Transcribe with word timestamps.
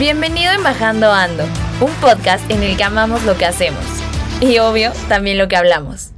Bienvenido 0.00 0.50
en 0.54 0.62
Bajando 0.62 1.12
Ando, 1.12 1.44
un 1.82 1.92
podcast 2.00 2.50
en 2.50 2.62
el 2.62 2.74
que 2.74 2.84
amamos 2.84 3.22
lo 3.24 3.36
que 3.36 3.44
hacemos 3.44 3.84
y 4.40 4.56
obvio 4.58 4.92
también 5.10 5.36
lo 5.36 5.46
que 5.46 5.56
hablamos. 5.56 6.09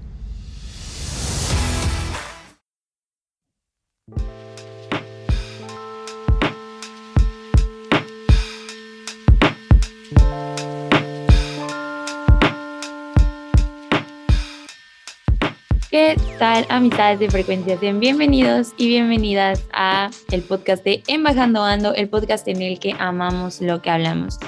¿Qué 15.93 16.17
tal, 16.39 16.65
amistades 16.71 17.21
de 17.21 17.29
frecuencias? 17.29 17.79
Bienvenidos 17.79 18.73
y 18.79 18.87
bienvenidas 18.87 19.63
a 19.75 20.09
el 20.31 20.41
podcast 20.41 20.83
de 20.85 21.03
Embajando 21.07 21.63
Ando, 21.63 21.95
el 21.95 22.09
podcast 22.09 22.49
en 22.49 22.63
el 22.63 22.79
que 22.81 22.95
amamos 22.99 23.61
lo 23.61 23.83
que 23.83 23.91
hablamos. 23.91 24.39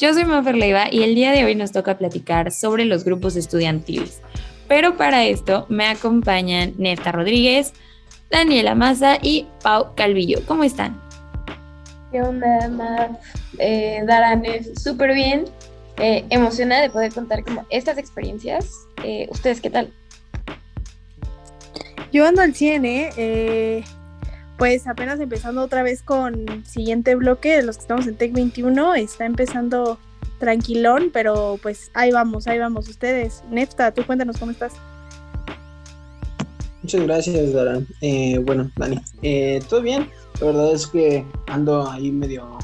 Yo 0.00 0.12
soy 0.12 0.24
Mafer 0.24 0.56
Leiva 0.56 0.86
y 0.90 1.04
el 1.04 1.14
día 1.14 1.30
de 1.30 1.44
hoy 1.44 1.54
nos 1.54 1.70
toca 1.70 1.96
platicar 1.98 2.50
sobre 2.50 2.84
los 2.84 3.04
grupos 3.04 3.36
estudiantiles. 3.36 4.22
Pero 4.66 4.96
para 4.96 5.24
esto 5.24 5.66
me 5.68 5.86
acompañan 5.86 6.74
Nefta 6.78 7.12
Rodríguez, 7.12 7.74
Daniela 8.28 8.74
Maza 8.74 9.18
y 9.22 9.46
Pau 9.62 9.94
Calvillo. 9.94 10.40
¿Cómo 10.48 10.64
están? 10.64 11.00
¿Qué 12.10 12.22
onda, 12.22 12.68
Maf? 12.70 13.12
Eh, 13.60 14.04
súper 14.76 15.14
bien. 15.14 15.44
Eh, 15.98 16.24
emocionada 16.30 16.82
de 16.82 16.90
poder 16.90 17.14
contar 17.14 17.44
como 17.44 17.64
estas 17.70 17.98
experiencias. 17.98 18.88
Eh, 19.04 19.28
¿Ustedes 19.30 19.60
qué 19.60 19.70
tal? 19.70 19.92
Yo 22.12 22.26
ando 22.26 22.42
al 22.42 22.54
100, 22.54 22.84
¿eh? 22.84 23.10
¿eh? 23.16 23.84
Pues 24.56 24.86
apenas 24.86 25.20
empezando 25.20 25.62
otra 25.62 25.82
vez 25.82 26.02
con 26.02 26.64
siguiente 26.64 27.14
bloque 27.14 27.56
de 27.56 27.62
los 27.62 27.76
que 27.76 27.82
estamos 27.82 28.06
en 28.06 28.16
Tech 28.16 28.32
21. 28.32 28.94
Está 28.94 29.26
empezando 29.26 29.98
tranquilón, 30.38 31.10
pero 31.12 31.58
pues 31.62 31.90
ahí 31.94 32.10
vamos, 32.10 32.46
ahí 32.46 32.58
vamos. 32.58 32.88
Ustedes, 32.88 33.42
Nefta, 33.50 33.92
tú 33.92 34.04
cuéntanos 34.06 34.38
cómo 34.38 34.52
estás. 34.52 34.72
Muchas 36.82 37.02
gracias, 37.02 37.52
Dara. 37.52 37.80
Eh, 38.00 38.38
bueno, 38.38 38.70
Dani, 38.76 38.98
eh, 39.22 39.60
todo 39.68 39.82
bien. 39.82 40.08
La 40.40 40.46
verdad 40.46 40.72
es 40.72 40.86
que 40.86 41.24
ando 41.46 41.88
ahí 41.90 42.10
medio 42.10 42.58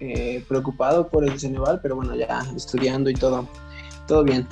eh, 0.00 0.44
preocupado 0.48 1.08
por 1.08 1.24
el 1.24 1.38
Ceneval, 1.38 1.80
pero 1.82 1.96
bueno, 1.96 2.14
ya 2.14 2.40
estudiando 2.56 3.10
y 3.10 3.14
todo, 3.14 3.48
todo 4.06 4.24
bien. 4.24 4.46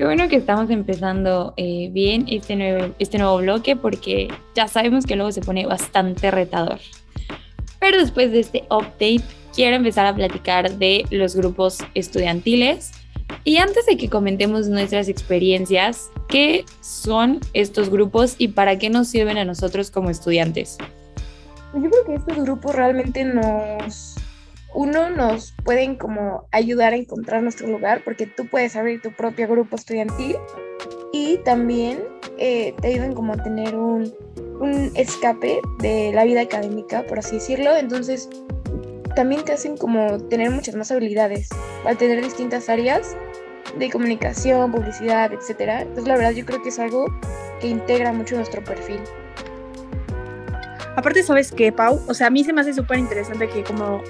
Qué 0.00 0.06
bueno 0.06 0.30
que 0.30 0.36
estamos 0.36 0.70
empezando 0.70 1.52
eh, 1.58 1.90
bien 1.92 2.24
este 2.26 2.56
nuevo, 2.56 2.94
este 2.98 3.18
nuevo 3.18 3.36
bloque 3.36 3.76
porque 3.76 4.28
ya 4.54 4.66
sabemos 4.66 5.04
que 5.04 5.14
luego 5.14 5.30
se 5.30 5.42
pone 5.42 5.66
bastante 5.66 6.30
retador. 6.30 6.78
Pero 7.80 7.98
después 7.98 8.32
de 8.32 8.40
este 8.40 8.64
update, 8.70 9.20
quiero 9.54 9.76
empezar 9.76 10.06
a 10.06 10.14
platicar 10.14 10.70
de 10.78 11.04
los 11.10 11.36
grupos 11.36 11.80
estudiantiles. 11.92 12.92
Y 13.44 13.58
antes 13.58 13.84
de 13.84 13.98
que 13.98 14.08
comentemos 14.08 14.68
nuestras 14.68 15.10
experiencias, 15.10 16.08
¿qué 16.30 16.64
son 16.80 17.40
estos 17.52 17.90
grupos 17.90 18.36
y 18.38 18.48
para 18.48 18.78
qué 18.78 18.88
nos 18.88 19.08
sirven 19.08 19.36
a 19.36 19.44
nosotros 19.44 19.90
como 19.90 20.08
estudiantes? 20.08 20.78
Yo 21.74 21.90
creo 21.90 22.04
que 22.06 22.14
estos 22.14 22.42
grupos 22.42 22.74
realmente 22.74 23.22
nos 23.22 24.14
uno, 24.74 25.10
nos 25.10 25.52
pueden 25.64 25.96
como 25.96 26.46
ayudar 26.52 26.92
a 26.92 26.96
encontrar 26.96 27.42
nuestro 27.42 27.66
lugar 27.66 28.02
porque 28.04 28.26
tú 28.26 28.46
puedes 28.46 28.76
abrir 28.76 29.02
tu 29.02 29.12
propio 29.12 29.48
grupo 29.48 29.76
estudiantil 29.76 30.36
y 31.12 31.38
también 31.38 32.02
eh, 32.38 32.74
te 32.80 32.88
ayudan 32.88 33.14
como 33.14 33.32
a 33.32 33.42
tener 33.42 33.74
un, 33.74 34.12
un 34.60 34.92
escape 34.94 35.60
de 35.78 36.12
la 36.14 36.24
vida 36.24 36.42
académica, 36.42 37.04
por 37.06 37.18
así 37.18 37.36
decirlo. 37.36 37.76
Entonces, 37.76 38.28
también 39.16 39.44
te 39.44 39.52
hacen 39.52 39.76
como 39.76 40.18
tener 40.28 40.50
muchas 40.50 40.76
más 40.76 40.90
habilidades 40.90 41.48
al 41.84 41.96
tener 41.96 42.22
distintas 42.22 42.68
áreas 42.68 43.16
de 43.76 43.90
comunicación, 43.90 44.70
publicidad, 44.70 45.32
etcétera. 45.32 45.82
Entonces, 45.82 46.06
la 46.06 46.16
verdad, 46.16 46.32
yo 46.32 46.44
creo 46.44 46.62
que 46.62 46.68
es 46.68 46.78
algo 46.78 47.06
que 47.60 47.68
integra 47.68 48.12
mucho 48.12 48.36
nuestro 48.36 48.62
perfil. 48.62 49.00
Aparte, 50.96 51.22
¿sabes 51.22 51.52
qué, 51.52 51.72
Pau? 51.72 52.00
O 52.08 52.14
sea, 52.14 52.28
a 52.28 52.30
mí 52.30 52.44
se 52.44 52.52
me 52.52 52.60
hace 52.60 52.74
súper 52.74 52.98
interesante 52.98 53.48
que 53.48 53.62
como 53.62 54.02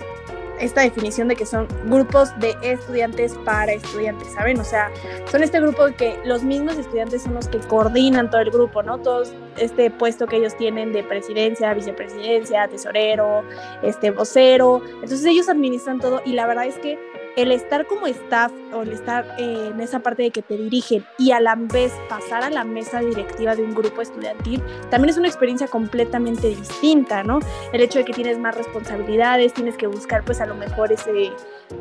esta 0.60 0.82
definición 0.82 1.28
de 1.28 1.37
que 1.37 1.47
son 1.47 1.66
grupos 1.87 2.31
de 2.38 2.54
estudiantes 2.62 3.34
para 3.44 3.72
estudiantes, 3.72 4.28
¿saben? 4.32 4.59
O 4.60 4.65
sea, 4.65 4.91
son 5.31 5.43
este 5.43 5.60
grupo 5.60 5.87
que 5.97 6.19
los 6.25 6.43
mismos 6.43 6.76
estudiantes 6.76 7.22
son 7.22 7.34
los 7.34 7.48
que 7.48 7.59
coordinan 7.59 8.31
todo 8.31 8.43
el 8.43 8.50
grupo, 8.50 8.82
¿no? 8.82 8.99
Todos 8.99 9.32
este 9.56 9.91
puesto 9.91 10.26
que 10.26 10.37
ellos 10.37 10.56
tienen 10.56 10.93
de 10.93 11.03
presidencia, 11.03 11.72
vicepresidencia, 11.75 12.69
tesorero, 12.69 13.43
este 13.82 14.10
vocero, 14.10 14.82
entonces 14.94 15.25
ellos 15.25 15.49
administran 15.49 15.99
todo 15.99 16.22
y 16.25 16.32
la 16.32 16.47
verdad 16.47 16.66
es 16.66 16.78
que 16.78 16.99
el 17.37 17.53
estar 17.53 17.87
como 17.87 18.07
staff 18.07 18.53
o 18.73 18.83
el 18.83 18.93
estar 18.93 19.25
eh, 19.39 19.71
en 19.73 19.81
esa 19.81 20.01
parte 20.01 20.23
de 20.23 20.31
que 20.31 20.43
te 20.43 20.57
dirigen 20.57 21.05
y 21.19 21.31
a 21.33 21.41
la 21.41 21.55
vez 21.57 21.93
pasar 22.09 22.43
a 22.43 22.51
la 22.51 22.65
mesa 22.65 23.01
directiva 23.01 23.55
de 23.55 23.63
un 23.63 23.75
grupo 23.75 24.03
estudiantil, 24.03 24.63
también 24.91 25.11
es 25.11 25.17
una 25.17 25.29
experiencia 25.29 25.69
completamente 25.69 26.49
distinta, 26.49 27.23
¿no? 27.23 27.41
El 27.73 27.81
hecho 27.81 27.99
de 27.99 28.05
que 28.05 28.13
tienes 28.13 28.39
más 28.39 28.57
responsabilidades, 28.57 29.53
tienes 29.53 29.77
que 29.77 29.87
buscar 29.87 30.25
pues 30.25 30.41
a 30.41 30.47
lo 30.47 30.55
mejor 30.55 30.93
ese, 30.93 31.31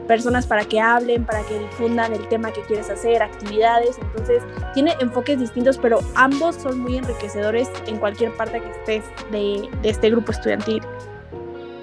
personas 0.07 0.45
para 0.45 0.65
que 0.65 0.79
hablen, 0.79 1.25
para 1.25 1.41
que 1.43 1.59
difundan 1.59 2.13
el 2.13 2.27
tema 2.27 2.51
que 2.51 2.61
quieres 2.61 2.89
hacer, 2.89 3.21
actividades, 3.23 3.97
entonces 3.99 4.43
tiene 4.73 4.95
enfoques 4.99 5.39
distintos, 5.39 5.77
pero 5.77 5.99
ambos 6.15 6.55
son 6.55 6.79
muy 6.79 6.97
enriquecedores 6.97 7.69
en 7.87 7.97
cualquier 7.97 8.35
parte 8.35 8.61
que 8.61 8.69
estés 8.69 9.03
de, 9.31 9.69
de 9.81 9.89
este 9.89 10.09
grupo 10.09 10.31
estudiantil. 10.31 10.81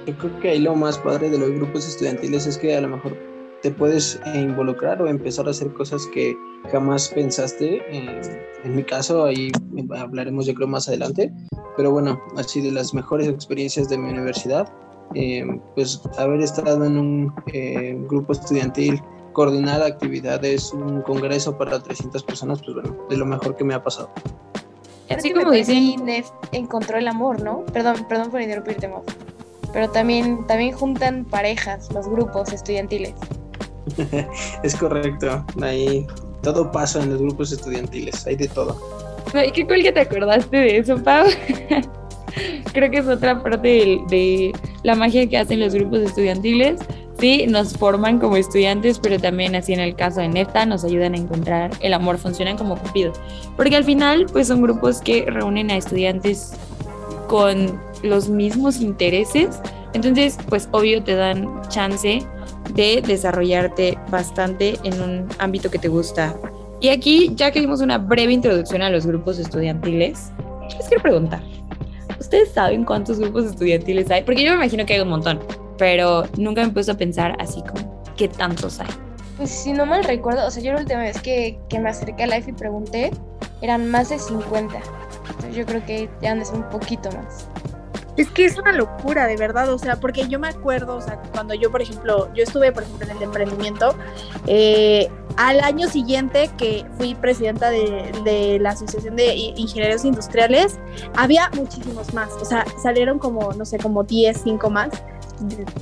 Yo 0.06 0.16
creo 0.18 0.40
que 0.40 0.50
ahí 0.50 0.60
lo 0.60 0.74
más 0.76 0.98
padre 0.98 1.30
de 1.30 1.38
los 1.38 1.50
grupos 1.50 1.86
estudiantiles 1.88 2.46
es 2.46 2.56
que 2.56 2.76
a 2.76 2.80
lo 2.80 2.88
mejor 2.88 3.16
te 3.62 3.70
puedes 3.70 4.20
involucrar 4.34 5.00
o 5.02 5.08
empezar 5.08 5.46
a 5.46 5.50
hacer 5.50 5.72
cosas 5.72 6.06
que 6.12 6.36
jamás 6.70 7.08
pensaste. 7.08 7.82
en 7.90 8.76
mi 8.76 8.82
caso, 8.82 9.24
ahí 9.24 9.50
hablaremos 9.96 10.46
yo 10.46 10.54
creo 10.54 10.68
más 10.68 10.88
adelante, 10.88 11.32
pero 11.76 11.90
bueno, 11.90 12.20
así 12.36 12.60
de 12.60 12.72
las 12.72 12.94
mejores 12.94 13.28
experiencias 13.28 13.88
de 13.88 13.98
mi 13.98 14.10
universidad, 14.10 14.72
eh, 15.14 15.44
pues 15.74 16.00
haber 16.18 16.40
estado 16.40 16.84
en 16.84 16.98
un 16.98 17.34
eh, 17.52 17.96
grupo 18.08 18.32
estudiantil, 18.32 19.00
coordinar 19.32 19.82
actividades, 19.82 20.72
un 20.72 21.02
congreso 21.02 21.56
para 21.56 21.80
300 21.80 22.22
personas, 22.24 22.60
pues 22.62 22.74
bueno, 22.74 22.96
de 23.08 23.16
lo 23.16 23.26
mejor 23.26 23.56
que 23.56 23.64
me 23.64 23.74
ha 23.74 23.82
pasado. 23.82 24.10
Así 25.08 25.32
como 25.32 25.52
dicen, 25.52 26.02
encontró 26.52 26.98
el 26.98 27.06
amor, 27.06 27.40
¿no? 27.40 27.64
Perdón, 27.66 28.06
perdón 28.08 28.30
por 28.30 28.40
interrumpirte, 28.40 28.90
Pero 29.72 29.90
también, 29.90 30.44
también 30.46 30.72
juntan 30.72 31.24
parejas, 31.24 31.92
los 31.92 32.08
grupos 32.08 32.52
estudiantiles. 32.52 33.14
es 34.62 34.74
correcto. 34.76 35.44
Ahí 35.62 36.06
todo 36.42 36.70
pasa 36.70 37.02
en 37.02 37.10
los 37.10 37.20
grupos 37.20 37.52
estudiantiles, 37.52 38.26
hay 38.26 38.36
de 38.36 38.48
todo. 38.48 38.80
qué 39.32 39.66
cool 39.66 39.82
que 39.82 39.92
te 39.92 40.00
acordaste 40.00 40.56
de 40.56 40.78
eso, 40.78 41.02
Pau. 41.02 41.26
Creo 42.72 42.90
que 42.90 42.98
es 42.98 43.06
otra 43.06 43.42
parte 43.42 43.68
de, 43.68 44.00
de, 44.08 44.52
la 44.82 44.94
magia 44.94 45.26
que 45.26 45.38
hacen 45.38 45.60
los 45.60 45.74
grupos 45.74 46.00
estudiantiles. 46.00 46.78
Sí, 47.18 47.46
nos 47.46 47.74
forman 47.74 48.18
como 48.18 48.36
estudiantes, 48.36 48.98
pero 48.98 49.18
también 49.18 49.54
así 49.54 49.72
en 49.72 49.80
el 49.80 49.96
caso 49.96 50.20
de 50.20 50.28
Nefta 50.28 50.66
nos 50.66 50.84
ayudan 50.84 51.14
a 51.14 51.16
encontrar 51.16 51.70
el 51.80 51.94
amor, 51.94 52.18
funcionan 52.18 52.58
como 52.58 52.76
cupido. 52.76 53.14
Porque 53.56 53.74
al 53.74 53.84
final, 53.84 54.26
pues 54.30 54.48
son 54.48 54.60
grupos 54.60 55.00
que 55.00 55.24
reúnen 55.26 55.70
a 55.70 55.78
estudiantes 55.78 56.52
con 57.26 57.80
los 58.02 58.28
mismos 58.28 58.80
intereses. 58.82 59.60
Entonces, 59.94 60.38
pues 60.48 60.68
obvio 60.72 61.02
te 61.02 61.14
dan 61.14 61.62
chance 61.70 62.22
de 62.74 63.02
desarrollarte 63.06 63.98
bastante 64.10 64.78
en 64.82 65.00
un 65.00 65.28
ámbito 65.38 65.70
que 65.70 65.78
te 65.78 65.88
gusta. 65.88 66.34
Y 66.80 66.88
aquí, 66.88 67.32
ya 67.34 67.50
que 67.50 67.60
dimos 67.60 67.80
una 67.80 67.98
breve 67.98 68.32
introducción 68.32 68.82
a 68.82 68.90
los 68.90 69.06
grupos 69.06 69.38
estudiantiles, 69.38 70.30
les 70.76 70.88
quiero 70.88 71.02
preguntar, 71.02 71.40
¿ustedes 72.20 72.52
saben 72.52 72.84
cuántos 72.84 73.18
grupos 73.18 73.46
estudiantiles 73.46 74.10
hay? 74.10 74.22
Porque 74.22 74.44
yo 74.44 74.50
me 74.50 74.56
imagino 74.56 74.84
que 74.84 74.94
hay 74.94 75.00
un 75.00 75.08
montón, 75.08 75.40
pero 75.78 76.24
nunca 76.36 76.62
me 76.62 76.68
he 76.68 76.72
puesto 76.72 76.92
a 76.92 76.96
pensar 76.96 77.36
así 77.38 77.62
como, 77.62 78.02
¿qué 78.16 78.28
tantos 78.28 78.80
hay? 78.80 78.88
Pues 79.36 79.50
si 79.50 79.72
no 79.72 79.84
mal 79.86 80.04
recuerdo, 80.04 80.46
o 80.46 80.50
sea, 80.50 80.62
yo 80.62 80.72
la 80.72 80.80
última 80.80 81.00
vez 81.00 81.20
que, 81.20 81.58
que 81.68 81.78
me 81.78 81.90
acerqué 81.90 82.24
a 82.24 82.26
Life 82.26 82.50
y 82.50 82.54
pregunté, 82.54 83.10
eran 83.60 83.90
más 83.90 84.08
de 84.08 84.18
50. 84.18 84.78
Entonces 85.28 85.56
yo 85.56 85.66
creo 85.66 85.84
que 85.84 86.08
ya 86.22 86.32
han 86.32 86.38
de 86.38 86.44
ser 86.44 86.56
un 86.56 86.68
poquito 86.70 87.10
más. 87.12 87.48
Es 88.16 88.30
que 88.30 88.46
es 88.46 88.58
una 88.58 88.72
locura, 88.72 89.26
de 89.26 89.36
verdad, 89.36 89.70
o 89.70 89.78
sea, 89.78 89.96
porque 89.96 90.26
yo 90.28 90.38
me 90.38 90.48
acuerdo, 90.48 90.96
o 90.96 91.00
sea, 91.00 91.20
cuando 91.32 91.54
yo, 91.54 91.70
por 91.70 91.82
ejemplo, 91.82 92.32
yo 92.34 92.44
estuve, 92.44 92.72
por 92.72 92.82
ejemplo, 92.82 93.06
en 93.06 93.16
el 93.16 93.22
emprendimiento, 93.22 93.94
eh, 94.46 95.10
al 95.36 95.60
año 95.60 95.88
siguiente 95.88 96.50
que 96.56 96.86
fui 96.96 97.14
presidenta 97.14 97.70
de, 97.70 98.58
la 98.60 98.70
Asociación 98.70 99.16
de 99.16 99.34
Ingenieros 99.34 100.04
Industriales, 100.04 100.78
había 101.14 101.50
muchísimos 101.54 102.14
más, 102.14 102.32
o 102.40 102.44
sea, 102.44 102.64
salieron 102.82 103.18
como, 103.18 103.52
no 103.52 103.64
sé, 103.64 103.78
como 103.78 104.02
10, 104.02 104.40
5 104.42 104.70
más. 104.70 104.88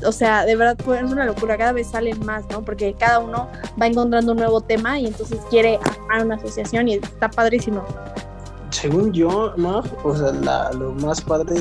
O 0.04 0.10
sea, 0.10 0.44
de 0.44 0.56
verdad 0.56 0.76
es 1.00 1.12
una 1.12 1.24
locura, 1.24 1.56
cada 1.56 1.70
vez 1.70 1.86
salen 1.86 2.18
más, 2.26 2.44
¿no? 2.50 2.64
Porque 2.64 2.94
cada 2.98 3.20
uno 3.20 3.48
va 3.80 3.86
encontrando 3.86 4.32
un 4.32 4.38
nuevo 4.38 4.60
tema 4.60 4.98
y 4.98 5.06
entonces 5.06 5.38
quiere 5.48 5.78
armar 5.84 6.24
una 6.24 6.34
asociación 6.34 6.88
y 6.88 6.94
está 6.94 7.30
padrísimo 7.30 7.84
según 8.74 9.12
yo, 9.12 9.54
¿no? 9.56 9.82
O 10.02 10.16
sea, 10.16 10.32
la, 10.32 10.72
lo 10.72 10.92
más 10.94 11.20
padre 11.20 11.54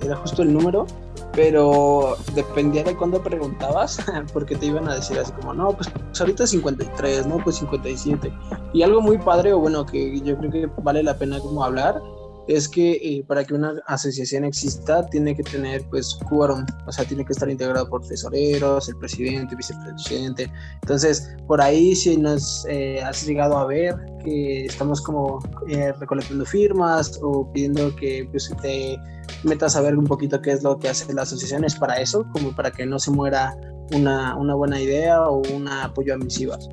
era, 0.00 0.16
justo 0.16 0.42
el 0.42 0.52
número, 0.52 0.86
pero 1.32 2.16
dependía 2.34 2.82
de 2.82 2.96
cuándo 2.96 3.22
preguntabas, 3.22 3.98
porque 4.32 4.56
te 4.56 4.66
iban 4.66 4.88
a 4.88 4.94
decir 4.94 5.18
así 5.18 5.30
como, 5.32 5.52
no, 5.52 5.72
pues, 5.72 5.90
pues 5.90 6.20
ahorita 6.20 6.46
53, 6.46 7.26
no, 7.26 7.36
pues 7.38 7.56
57. 7.56 8.32
Y 8.72 8.82
algo 8.82 9.02
muy 9.02 9.18
padre, 9.18 9.52
o 9.52 9.58
bueno, 9.58 9.84
que 9.84 10.20
yo 10.20 10.38
creo 10.38 10.50
que 10.50 10.70
vale 10.82 11.02
la 11.02 11.18
pena 11.18 11.38
como 11.38 11.62
hablar, 11.62 12.00
es 12.48 12.68
que 12.68 12.92
eh, 12.92 13.24
para 13.26 13.44
que 13.44 13.54
una 13.54 13.74
asociación 13.86 14.44
exista 14.44 15.06
tiene 15.06 15.34
que 15.34 15.42
tener 15.42 15.82
pues 15.88 16.18
quórum, 16.28 16.64
o 16.86 16.92
sea, 16.92 17.04
tiene 17.04 17.24
que 17.24 17.32
estar 17.32 17.48
integrado 17.48 17.88
por 17.88 18.06
tesoreros, 18.06 18.88
el 18.88 18.96
presidente, 18.96 19.56
vicepresidente. 19.56 20.50
Entonces, 20.82 21.34
por 21.46 21.60
ahí 21.60 21.94
si 21.94 22.16
nos 22.16 22.66
eh, 22.68 23.02
has 23.02 23.26
llegado 23.26 23.56
a 23.56 23.66
ver 23.66 23.94
que 24.24 24.66
estamos 24.66 25.00
como 25.00 25.38
eh, 25.68 25.92
recolectando 25.92 26.44
firmas 26.44 27.18
o 27.22 27.50
pidiendo 27.52 27.94
que 27.96 28.28
pues, 28.30 28.50
te 28.60 28.98
metas 29.42 29.76
a 29.76 29.80
ver 29.80 29.96
un 29.96 30.04
poquito 30.04 30.40
qué 30.40 30.52
es 30.52 30.62
lo 30.62 30.78
que 30.78 30.88
hace 30.88 31.12
la 31.14 31.22
asociación, 31.22 31.64
es 31.64 31.74
para 31.76 32.00
eso, 32.00 32.26
como 32.32 32.54
para 32.54 32.70
que 32.70 32.84
no 32.84 32.98
se 32.98 33.10
muera 33.10 33.56
una, 33.94 34.36
una 34.36 34.54
buena 34.54 34.80
idea 34.80 35.28
o 35.28 35.42
un 35.54 35.68
apoyo 35.68 36.14
a 36.14 36.18
misivas 36.18 36.68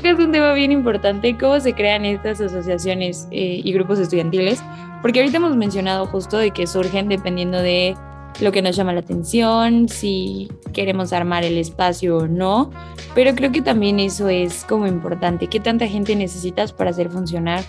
que 0.00 0.10
es 0.10 0.18
un 0.18 0.32
tema 0.32 0.52
bien 0.52 0.72
importante, 0.72 1.36
cómo 1.38 1.58
se 1.60 1.72
crean 1.74 2.04
estas 2.04 2.40
asociaciones 2.40 3.28
eh, 3.30 3.60
y 3.62 3.72
grupos 3.72 3.98
estudiantiles, 3.98 4.62
porque 5.02 5.20
ahorita 5.20 5.36
hemos 5.36 5.56
mencionado 5.56 6.06
justo 6.06 6.38
de 6.38 6.50
que 6.50 6.66
surgen 6.66 7.08
dependiendo 7.08 7.58
de 7.58 7.94
lo 8.40 8.52
que 8.52 8.62
nos 8.62 8.74
llama 8.74 8.92
la 8.92 9.00
atención, 9.00 9.88
si 9.88 10.48
queremos 10.72 11.12
armar 11.12 11.44
el 11.44 11.58
espacio 11.58 12.18
o 12.18 12.26
no, 12.26 12.70
pero 13.14 13.34
creo 13.34 13.52
que 13.52 13.62
también 13.62 14.00
eso 14.00 14.28
es 14.28 14.64
como 14.64 14.86
importante, 14.86 15.46
qué 15.46 15.60
tanta 15.60 15.86
gente 15.86 16.16
necesitas 16.16 16.72
para 16.72 16.90
hacer 16.90 17.10
funcionar 17.10 17.62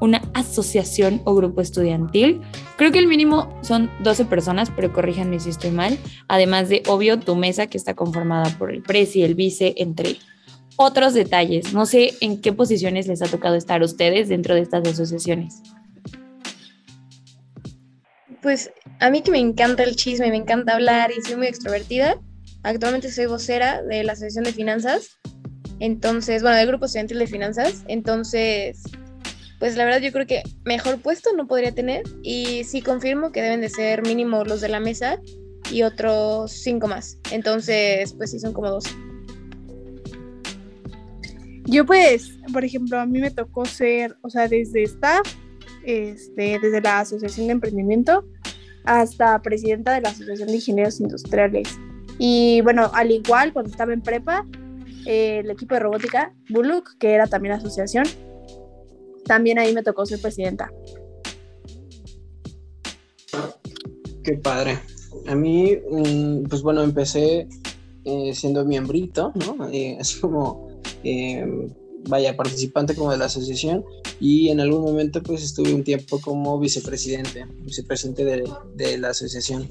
una 0.00 0.20
asociación 0.34 1.22
o 1.24 1.34
grupo 1.36 1.60
estudiantil. 1.60 2.40
Creo 2.76 2.90
que 2.90 2.98
el 2.98 3.06
mínimo 3.06 3.56
son 3.62 3.88
12 4.02 4.24
personas, 4.24 4.72
pero 4.74 4.92
corríjanme 4.92 5.38
si 5.38 5.50
estoy 5.50 5.70
mal, 5.70 5.96
además 6.26 6.68
de, 6.68 6.82
obvio, 6.88 7.20
tu 7.20 7.36
mesa 7.36 7.68
que 7.68 7.78
está 7.78 7.94
conformada 7.94 8.50
por 8.58 8.72
el 8.72 8.82
presi, 8.82 9.22
el 9.22 9.36
vice, 9.36 9.74
entre 9.76 10.16
otros 10.76 11.14
detalles. 11.14 11.72
No 11.72 11.86
sé 11.86 12.14
en 12.20 12.40
qué 12.40 12.52
posiciones 12.52 13.06
les 13.06 13.22
ha 13.22 13.26
tocado 13.26 13.56
estar 13.56 13.82
a 13.82 13.84
ustedes 13.84 14.28
dentro 14.28 14.54
de 14.54 14.62
estas 14.62 14.86
asociaciones. 14.86 15.62
Pues 18.42 18.72
a 18.98 19.10
mí 19.10 19.22
que 19.22 19.30
me 19.30 19.38
encanta 19.38 19.84
el 19.84 19.96
chisme, 19.96 20.30
me 20.30 20.36
encanta 20.36 20.74
hablar 20.74 21.10
y 21.16 21.22
soy 21.22 21.36
muy 21.36 21.46
extrovertida. 21.46 22.20
Actualmente 22.64 23.10
soy 23.10 23.26
vocera 23.26 23.82
de 23.82 24.04
la 24.04 24.12
Asociación 24.12 24.44
de 24.44 24.52
Finanzas. 24.52 25.18
Entonces, 25.78 26.42
bueno, 26.42 26.56
del 26.56 26.68
Grupo 26.68 26.86
Estudiantil 26.86 27.18
de 27.18 27.26
Finanzas. 27.26 27.84
Entonces, 27.88 28.82
pues 29.58 29.76
la 29.76 29.84
verdad 29.84 30.00
yo 30.00 30.12
creo 30.12 30.26
que 30.26 30.42
mejor 30.64 31.00
puesto 31.00 31.30
no 31.36 31.46
podría 31.46 31.72
tener. 31.72 32.02
Y 32.22 32.64
sí 32.64 32.82
confirmo 32.82 33.32
que 33.32 33.42
deben 33.42 33.60
de 33.60 33.68
ser 33.68 34.02
mínimo 34.02 34.44
los 34.44 34.60
de 34.60 34.68
la 34.68 34.80
mesa 34.80 35.20
y 35.70 35.82
otros 35.82 36.52
cinco 36.52 36.88
más. 36.88 37.18
Entonces, 37.30 38.12
pues 38.14 38.32
sí, 38.32 38.40
son 38.40 38.52
como 38.52 38.70
dos. 38.70 38.84
Yo 41.64 41.86
pues, 41.86 42.38
por 42.52 42.64
ejemplo, 42.64 42.98
a 42.98 43.06
mí 43.06 43.20
me 43.20 43.30
tocó 43.30 43.64
ser, 43.64 44.16
o 44.22 44.30
sea, 44.30 44.48
desde 44.48 44.82
staff, 44.82 45.22
este, 45.84 46.58
desde 46.60 46.80
la 46.80 47.00
Asociación 47.00 47.46
de 47.46 47.52
Emprendimiento 47.52 48.24
hasta 48.84 49.40
presidenta 49.42 49.94
de 49.94 50.00
la 50.00 50.10
Asociación 50.10 50.48
de 50.48 50.56
Ingenieros 50.56 51.00
Industriales. 51.00 51.78
Y 52.18 52.60
bueno, 52.62 52.90
al 52.94 53.10
igual 53.10 53.52
cuando 53.52 53.70
estaba 53.70 53.92
en 53.92 54.02
prepa, 54.02 54.46
el 55.06 55.50
equipo 55.50 55.74
de 55.74 55.80
robótica, 55.80 56.34
Buluk, 56.50 56.96
que 56.98 57.12
era 57.12 57.26
también 57.26 57.54
asociación, 57.54 58.04
también 59.24 59.58
ahí 59.58 59.72
me 59.72 59.82
tocó 59.82 60.06
ser 60.06 60.20
presidenta. 60.20 60.70
Qué 64.22 64.34
padre. 64.34 64.78
A 65.26 65.34
mí, 65.34 65.76
mm, 65.90 66.44
pues 66.48 66.62
bueno, 66.62 66.82
empecé 66.82 67.48
eh, 68.04 68.34
siendo 68.34 68.64
miembrito, 68.64 69.32
¿no? 69.34 69.68
Eh, 69.70 69.96
así 70.00 70.20
como 70.20 70.71
Em, 71.04 71.68
vaya, 72.08 72.36
participante 72.36 72.94
como 72.94 73.12
de 73.12 73.18
la 73.18 73.26
asociación 73.26 73.84
y 74.20 74.48
en 74.48 74.60
algún 74.60 74.82
momento 74.82 75.22
pues 75.22 75.42
estuve 75.42 75.72
un 75.72 75.84
tiempo 75.84 76.20
como 76.20 76.58
vicepresidente, 76.58 77.46
vicepresidente 77.60 78.24
de, 78.24 78.44
de 78.74 78.98
la 78.98 79.10
asociación. 79.10 79.68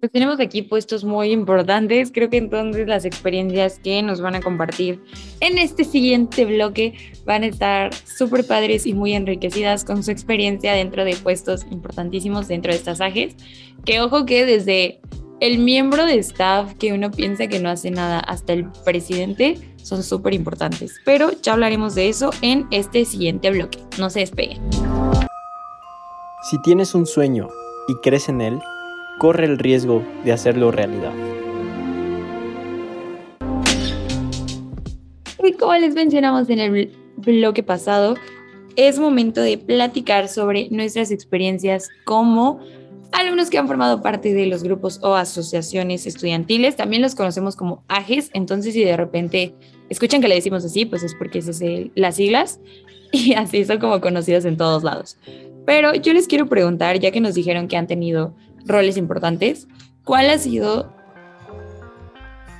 Pues 0.00 0.12
tenemos 0.12 0.40
aquí 0.40 0.62
puestos 0.62 1.04
muy 1.04 1.30
importantes. 1.30 2.10
Creo 2.10 2.30
que 2.30 2.38
entonces 2.38 2.88
las 2.88 3.04
experiencias 3.04 3.78
que 3.78 4.02
nos 4.02 4.22
van 4.22 4.34
a 4.34 4.40
compartir 4.40 4.98
en 5.40 5.58
este 5.58 5.84
siguiente 5.84 6.46
bloque 6.46 6.94
van 7.26 7.42
a 7.42 7.48
estar 7.48 7.92
súper 8.06 8.46
padres 8.46 8.86
y 8.86 8.94
muy 8.94 9.12
enriquecidas 9.12 9.84
con 9.84 10.02
su 10.02 10.10
experiencia 10.10 10.72
dentro 10.72 11.04
de 11.04 11.16
puestos 11.16 11.66
importantísimos 11.70 12.48
dentro 12.48 12.72
de 12.72 12.78
estas 12.78 13.02
AGES. 13.02 13.36
Que 13.84 14.00
ojo 14.00 14.24
que 14.24 14.46
desde 14.46 15.00
el 15.40 15.58
miembro 15.58 16.04
de 16.04 16.18
staff 16.18 16.74
que 16.74 16.92
uno 16.92 17.10
piensa 17.10 17.46
que 17.46 17.60
no 17.60 17.70
hace 17.70 17.90
nada 17.90 18.20
hasta 18.20 18.52
el 18.52 18.66
presidente 18.84 19.56
son 19.82 20.02
súper 20.02 20.34
importantes. 20.34 21.00
Pero 21.06 21.30
ya 21.42 21.54
hablaremos 21.54 21.94
de 21.94 22.10
eso 22.10 22.30
en 22.42 22.66
este 22.70 23.06
siguiente 23.06 23.50
bloque. 23.50 23.78
No 23.98 24.10
se 24.10 24.20
despeguen. 24.20 24.60
Si 26.50 26.60
tienes 26.62 26.94
un 26.94 27.06
sueño 27.06 27.48
y 27.88 27.94
crees 28.02 28.28
en 28.28 28.42
él, 28.42 28.60
corre 29.18 29.46
el 29.46 29.58
riesgo 29.58 30.02
de 30.24 30.32
hacerlo 30.32 30.70
realidad. 30.70 31.12
Y 35.42 35.52
como 35.54 35.74
les 35.74 35.94
mencionamos 35.94 36.50
en 36.50 36.58
el 36.58 36.92
bloque 37.16 37.62
pasado, 37.62 38.14
es 38.76 38.98
momento 38.98 39.40
de 39.40 39.56
platicar 39.56 40.28
sobre 40.28 40.68
nuestras 40.70 41.10
experiencias 41.10 41.88
como 42.04 42.60
alumnos 43.12 43.50
que 43.50 43.58
han 43.58 43.66
formado 43.66 44.02
parte 44.02 44.32
de 44.32 44.46
los 44.46 44.62
grupos 44.62 45.00
o 45.02 45.14
asociaciones 45.14 46.06
estudiantiles, 46.06 46.76
también 46.76 47.02
los 47.02 47.14
conocemos 47.14 47.56
como 47.56 47.84
AGES, 47.88 48.30
entonces 48.34 48.74
si 48.74 48.84
de 48.84 48.96
repente 48.96 49.54
escuchan 49.88 50.20
que 50.20 50.28
le 50.28 50.34
decimos 50.34 50.64
así, 50.64 50.86
pues 50.86 51.02
es 51.02 51.14
porque 51.14 51.38
es 51.38 51.60
las 51.94 52.16
siglas 52.16 52.60
y 53.12 53.34
así 53.34 53.64
son 53.64 53.78
como 53.78 54.00
conocidos 54.00 54.44
en 54.44 54.56
todos 54.56 54.84
lados. 54.84 55.18
Pero 55.66 55.94
yo 55.94 56.12
les 56.12 56.26
quiero 56.26 56.46
preguntar, 56.46 56.98
ya 56.98 57.10
que 57.10 57.20
nos 57.20 57.34
dijeron 57.34 57.68
que 57.68 57.76
han 57.76 57.86
tenido 57.86 58.34
roles 58.64 58.96
importantes, 58.96 59.68
¿cuál 60.04 60.30
ha 60.30 60.38
sido 60.38 60.92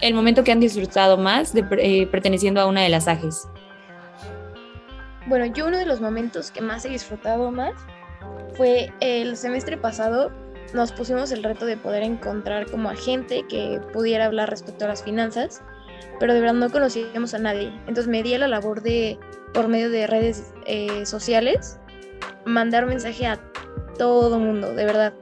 el 0.00 0.14
momento 0.14 0.44
que 0.44 0.52
han 0.52 0.60
disfrutado 0.60 1.16
más 1.16 1.52
de 1.52 1.64
eh, 1.78 2.06
perteneciendo 2.06 2.60
a 2.60 2.66
una 2.66 2.82
de 2.82 2.88
las 2.88 3.08
AGES? 3.08 3.48
Bueno, 5.26 5.46
yo 5.46 5.66
uno 5.66 5.78
de 5.78 5.86
los 5.86 6.00
momentos 6.00 6.50
que 6.50 6.60
más 6.60 6.84
he 6.84 6.88
disfrutado 6.88 7.50
más 7.50 7.74
fue 8.56 8.92
el 9.00 9.36
semestre 9.36 9.76
pasado 9.76 10.30
nos 10.74 10.92
pusimos 10.92 11.32
el 11.32 11.42
reto 11.42 11.66
de 11.66 11.76
poder 11.76 12.02
encontrar 12.02 12.70
como 12.70 12.90
a 12.90 12.94
gente 12.94 13.44
que 13.48 13.80
pudiera 13.92 14.26
hablar 14.26 14.50
respecto 14.50 14.84
a 14.84 14.88
las 14.88 15.02
finanzas, 15.02 15.62
pero 16.18 16.34
de 16.34 16.40
verdad 16.40 16.54
no 16.54 16.70
conocíamos 16.70 17.34
a 17.34 17.38
nadie. 17.38 17.68
Entonces 17.80 18.08
me 18.08 18.22
di 18.22 18.34
a 18.34 18.38
la 18.38 18.48
labor 18.48 18.82
de, 18.82 19.18
por 19.52 19.68
medio 19.68 19.90
de 19.90 20.06
redes 20.06 20.52
eh, 20.66 21.04
sociales, 21.06 21.78
mandar 22.44 22.86
mensaje 22.86 23.26
a 23.26 23.38
todo 23.98 24.38
mundo, 24.38 24.74
de 24.74 24.84
verdad. 24.84 25.14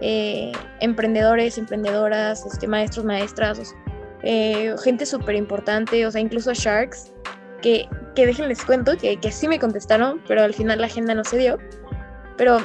Eh, 0.00 0.52
emprendedores, 0.80 1.58
emprendedoras, 1.58 2.44
este, 2.44 2.66
maestros, 2.66 3.04
maestras, 3.04 3.74
eh, 4.22 4.74
gente 4.82 5.06
súper 5.06 5.36
importante, 5.36 6.04
o 6.06 6.10
sea, 6.10 6.20
incluso 6.20 6.52
Sharks, 6.52 7.12
que, 7.60 7.88
que 8.16 8.26
déjenles 8.26 8.64
cuento 8.64 8.96
que, 8.96 9.16
que 9.18 9.30
sí 9.30 9.46
me 9.46 9.58
contestaron, 9.58 10.20
pero 10.26 10.42
al 10.42 10.54
final 10.54 10.80
la 10.80 10.86
agenda 10.86 11.14
no 11.14 11.24
se 11.24 11.38
dio. 11.38 11.58
Pero 12.36 12.58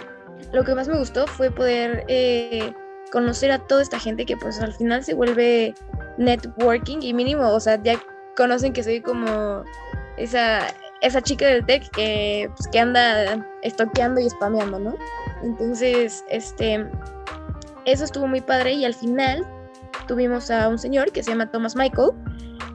lo 0.53 0.63
que 0.63 0.75
más 0.75 0.87
me 0.87 0.97
gustó 0.97 1.27
fue 1.27 1.51
poder 1.51 2.03
eh, 2.07 2.73
conocer 3.11 3.51
a 3.51 3.59
toda 3.59 3.81
esta 3.81 3.99
gente 3.99 4.25
que 4.25 4.37
pues 4.37 4.59
al 4.59 4.73
final 4.73 5.03
se 5.03 5.13
vuelve 5.13 5.73
networking 6.17 6.99
y 7.01 7.13
mínimo, 7.13 7.49
o 7.51 7.59
sea, 7.59 7.81
ya 7.81 7.99
conocen 8.35 8.73
que 8.73 8.83
soy 8.83 9.01
como 9.01 9.63
esa, 10.17 10.67
esa 11.01 11.21
chica 11.21 11.47
del 11.47 11.65
tech 11.65 11.89
que, 11.91 12.49
pues, 12.55 12.67
que 12.69 12.79
anda 12.79 13.45
estoqueando 13.61 14.21
y 14.21 14.29
spameando, 14.29 14.79
¿no? 14.79 14.95
Entonces, 15.43 16.23
este, 16.29 16.87
eso 17.85 18.03
estuvo 18.03 18.27
muy 18.27 18.41
padre 18.41 18.73
y 18.73 18.85
al 18.85 18.93
final 18.93 19.45
tuvimos 20.07 20.49
a 20.51 20.67
un 20.67 20.77
señor 20.77 21.11
que 21.11 21.23
se 21.23 21.31
llama 21.31 21.51
Thomas 21.51 21.75
Michael, 21.75 22.11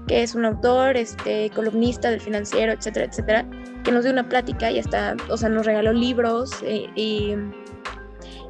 que 0.06 0.22
es 0.22 0.34
un 0.34 0.44
autor, 0.44 0.96
este, 0.96 1.50
columnista 1.50 2.10
del 2.10 2.20
financiero, 2.20 2.72
etcétera, 2.72 3.06
etcétera, 3.06 3.46
que 3.82 3.92
nos 3.92 4.04
dio 4.04 4.12
una 4.12 4.28
plática 4.28 4.70
y 4.70 4.78
hasta, 4.78 5.16
o 5.28 5.36
sea, 5.36 5.48
nos 5.48 5.66
regaló 5.66 5.92
libros 5.92 6.50
eh, 6.62 6.88
y 6.94 7.34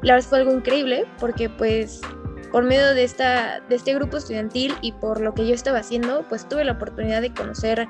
la 0.01 0.15
verdad 0.15 0.29
fue 0.29 0.39
algo 0.39 0.53
increíble 0.53 1.05
porque 1.19 1.49
pues 1.49 2.01
por 2.51 2.63
medio 2.63 2.93
de, 2.93 3.03
esta, 3.03 3.61
de 3.67 3.75
este 3.75 3.95
grupo 3.95 4.17
estudiantil 4.17 4.75
y 4.81 4.91
por 4.91 5.21
lo 5.21 5.33
que 5.33 5.47
yo 5.47 5.55
estaba 5.55 5.79
haciendo, 5.79 6.25
pues 6.29 6.47
tuve 6.47 6.63
la 6.63 6.73
oportunidad 6.73 7.21
de 7.21 7.33
conocer 7.33 7.87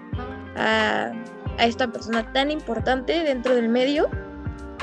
a, 0.56 1.12
a 1.58 1.66
esta 1.66 1.92
persona 1.92 2.32
tan 2.32 2.50
importante 2.50 3.24
dentro 3.24 3.56
del 3.56 3.68
medio. 3.68 4.10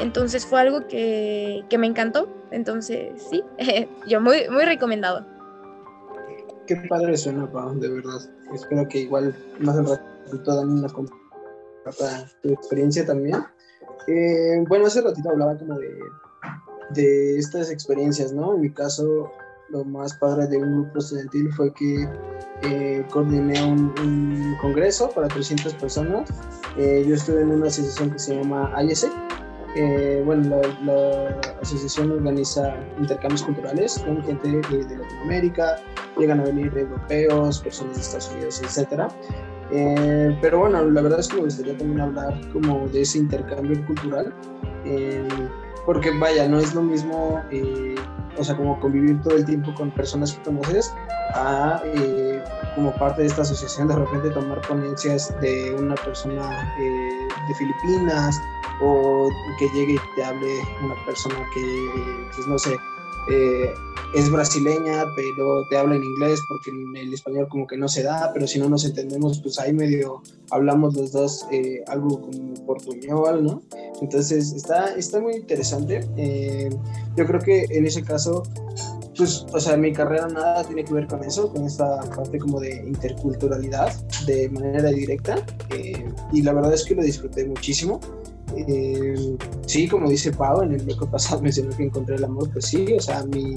Entonces 0.00 0.45
fue 0.45 0.61
algo 0.61 0.87
que, 0.87 1.64
que 1.71 1.79
me 1.79 1.87
encantó. 1.87 2.29
Entonces, 2.50 3.26
sí, 3.31 3.43
yo 4.07 4.21
muy, 4.21 4.49
muy 4.50 4.64
recomendado. 4.64 5.26
Qué 6.67 6.76
padre 6.88 7.17
suena, 7.17 7.50
Pau, 7.50 7.75
de 7.79 7.88
verdad. 7.88 8.21
Espero 8.52 8.87
que 8.88 8.99
igual 8.99 9.35
más 9.61 9.76
en 9.76 9.87
ratito 9.87 10.55
Dan 10.55 10.83
nos 10.83 10.93
comparta 11.84 12.30
tu 12.42 12.52
experiencia 12.52 13.06
también. 13.06 13.37
Eh, 14.06 14.64
bueno, 14.68 14.87
hace 14.87 15.02
ratito 15.02 15.30
hablaba 15.30 15.56
como 15.56 15.78
de, 15.78 15.99
de 16.90 17.38
estas 17.38 17.70
experiencias, 17.70 18.32
¿no? 18.32 18.54
En 18.54 18.60
mi 18.60 18.70
caso, 18.70 19.30
lo 19.70 19.84
más 19.84 20.14
padre 20.14 20.46
de 20.46 20.56
un 20.56 20.82
grupo 20.82 20.99
estudiantil 20.99 21.52
fue 21.52 21.72
que 21.72 22.08
eh, 22.62 23.04
coordiné 23.10 23.62
un, 23.64 23.94
un, 24.00 24.56
congreso 24.60 25.10
para 25.10 25.28
300 25.28 25.75
personas. 25.75 26.28
Eh, 26.76 27.04
yo 27.06 27.14
estuve 27.14 27.42
en 27.42 27.50
una 27.50 27.68
asociación 27.68 28.10
que 28.10 28.18
se 28.18 28.37
llama 28.37 28.72
IESEC. 28.82 29.12
Eh, 29.76 30.22
bueno, 30.26 30.56
la, 30.56 30.84
la, 30.84 31.40
asociación 31.62 32.10
organiza 32.10 32.75
intercambios 32.99 33.44
culturales 33.44 34.00
con 34.00 34.20
gente 34.25 34.49
de, 34.49 34.84
de, 34.84 34.96
Latinoamérica, 34.96 35.76
llegan 36.18 36.40
a 36.40 36.44
venir 36.44 36.76
europeos, 36.76 37.60
personas 37.60 37.94
de 37.94 38.02
Estados 38.02 38.32
Unidos, 38.32 38.60
etc. 38.62 39.04
Eh, 39.72 40.36
pero 40.40 40.60
bueno, 40.60 40.82
la 40.82 41.00
verdad 41.00 41.20
es 41.20 41.28
que 41.28 41.36
me 41.36 41.42
gustaría 41.42 41.76
también 41.76 42.00
hablar 42.00 42.40
como 42.52 42.88
de 42.88 43.02
ese 43.02 43.18
intercambio 43.18 43.84
cultural, 43.86 44.34
eh, 44.84 45.28
porque 45.86 46.10
vaya, 46.18 46.48
no 46.48 46.58
es 46.58 46.74
lo 46.74 46.82
mismo 46.82 47.40
eh, 47.50 47.94
o 48.38 48.44
sea, 48.44 48.56
como 48.56 48.78
convivir 48.80 49.20
todo 49.22 49.36
el 49.36 49.44
tiempo 49.44 49.74
con 49.74 49.90
personas 49.90 50.32
que 50.32 50.42
conoces, 50.42 50.92
a 51.34 51.82
eh, 51.84 52.42
como 52.74 52.92
parte 52.96 53.22
de 53.22 53.28
esta 53.28 53.42
asociación 53.42 53.88
de 53.88 53.96
repente 53.96 54.30
tomar 54.30 54.60
ponencias 54.62 55.34
de 55.40 55.74
una 55.74 55.94
persona 55.96 56.74
de 56.78 57.54
Filipinas 57.54 58.40
o 58.80 59.28
que 59.58 59.68
llegue 59.74 59.94
y 59.94 60.16
te 60.16 60.24
hable 60.24 60.60
una 60.82 60.94
persona 61.04 61.36
que, 61.54 62.30
pues 62.34 62.46
no 62.46 62.58
sé, 62.58 62.76
eh, 63.28 63.72
es 64.14 64.30
brasileña, 64.30 65.04
pero 65.14 65.66
te 65.68 65.76
habla 65.76 65.94
en 65.94 66.02
inglés 66.02 66.40
porque 66.48 66.70
en 66.70 66.96
el 66.96 67.14
español 67.14 67.46
como 67.48 67.66
que 67.66 67.76
no 67.76 67.88
se 67.88 68.02
da, 68.02 68.30
pero 68.32 68.46
si 68.46 68.58
no 68.58 68.68
nos 68.68 68.84
entendemos, 68.84 69.40
pues 69.40 69.58
ahí 69.58 69.72
medio 69.72 70.22
hablamos 70.50 70.94
los 70.94 71.12
dos 71.12 71.46
eh, 71.52 71.84
algo 71.86 72.20
como 72.20 72.54
portuñol, 72.66 73.44
¿no? 73.44 73.62
Entonces 74.00 74.52
está, 74.52 74.94
está 74.94 75.20
muy 75.20 75.36
interesante. 75.36 76.00
Eh, 76.16 76.70
yo 77.16 77.26
creo 77.26 77.40
que 77.40 77.66
en 77.70 77.86
ese 77.86 78.02
caso, 78.02 78.42
pues, 79.16 79.46
o 79.52 79.60
sea, 79.60 79.76
mi 79.76 79.92
carrera 79.92 80.26
nada 80.26 80.64
tiene 80.64 80.84
que 80.84 80.92
ver 80.92 81.06
con 81.06 81.22
eso, 81.22 81.52
con 81.52 81.64
esta 81.66 82.00
parte 82.16 82.38
como 82.38 82.58
de 82.58 82.82
interculturalidad 82.86 83.92
de 84.26 84.48
manera 84.48 84.90
directa. 84.90 85.44
Y 86.32 86.42
la 86.42 86.52
verdad 86.52 86.74
es 86.74 86.84
que 86.84 86.94
lo 86.96 87.02
disfruté 87.02 87.44
muchísimo. 87.44 88.00
Eh, 88.57 89.37
sí, 89.66 89.88
como 89.88 90.09
dice 90.09 90.33
Pau, 90.33 90.62
en 90.62 90.73
el 90.73 90.83
bloque 90.83 91.07
pasado 91.07 91.40
mencionó 91.42 91.76
que 91.76 91.85
encontré 91.85 92.16
el 92.16 92.25
amor, 92.25 92.50
pues 92.52 92.66
sí, 92.66 92.92
o 92.92 93.00
sea, 93.00 93.25
mi, 93.25 93.57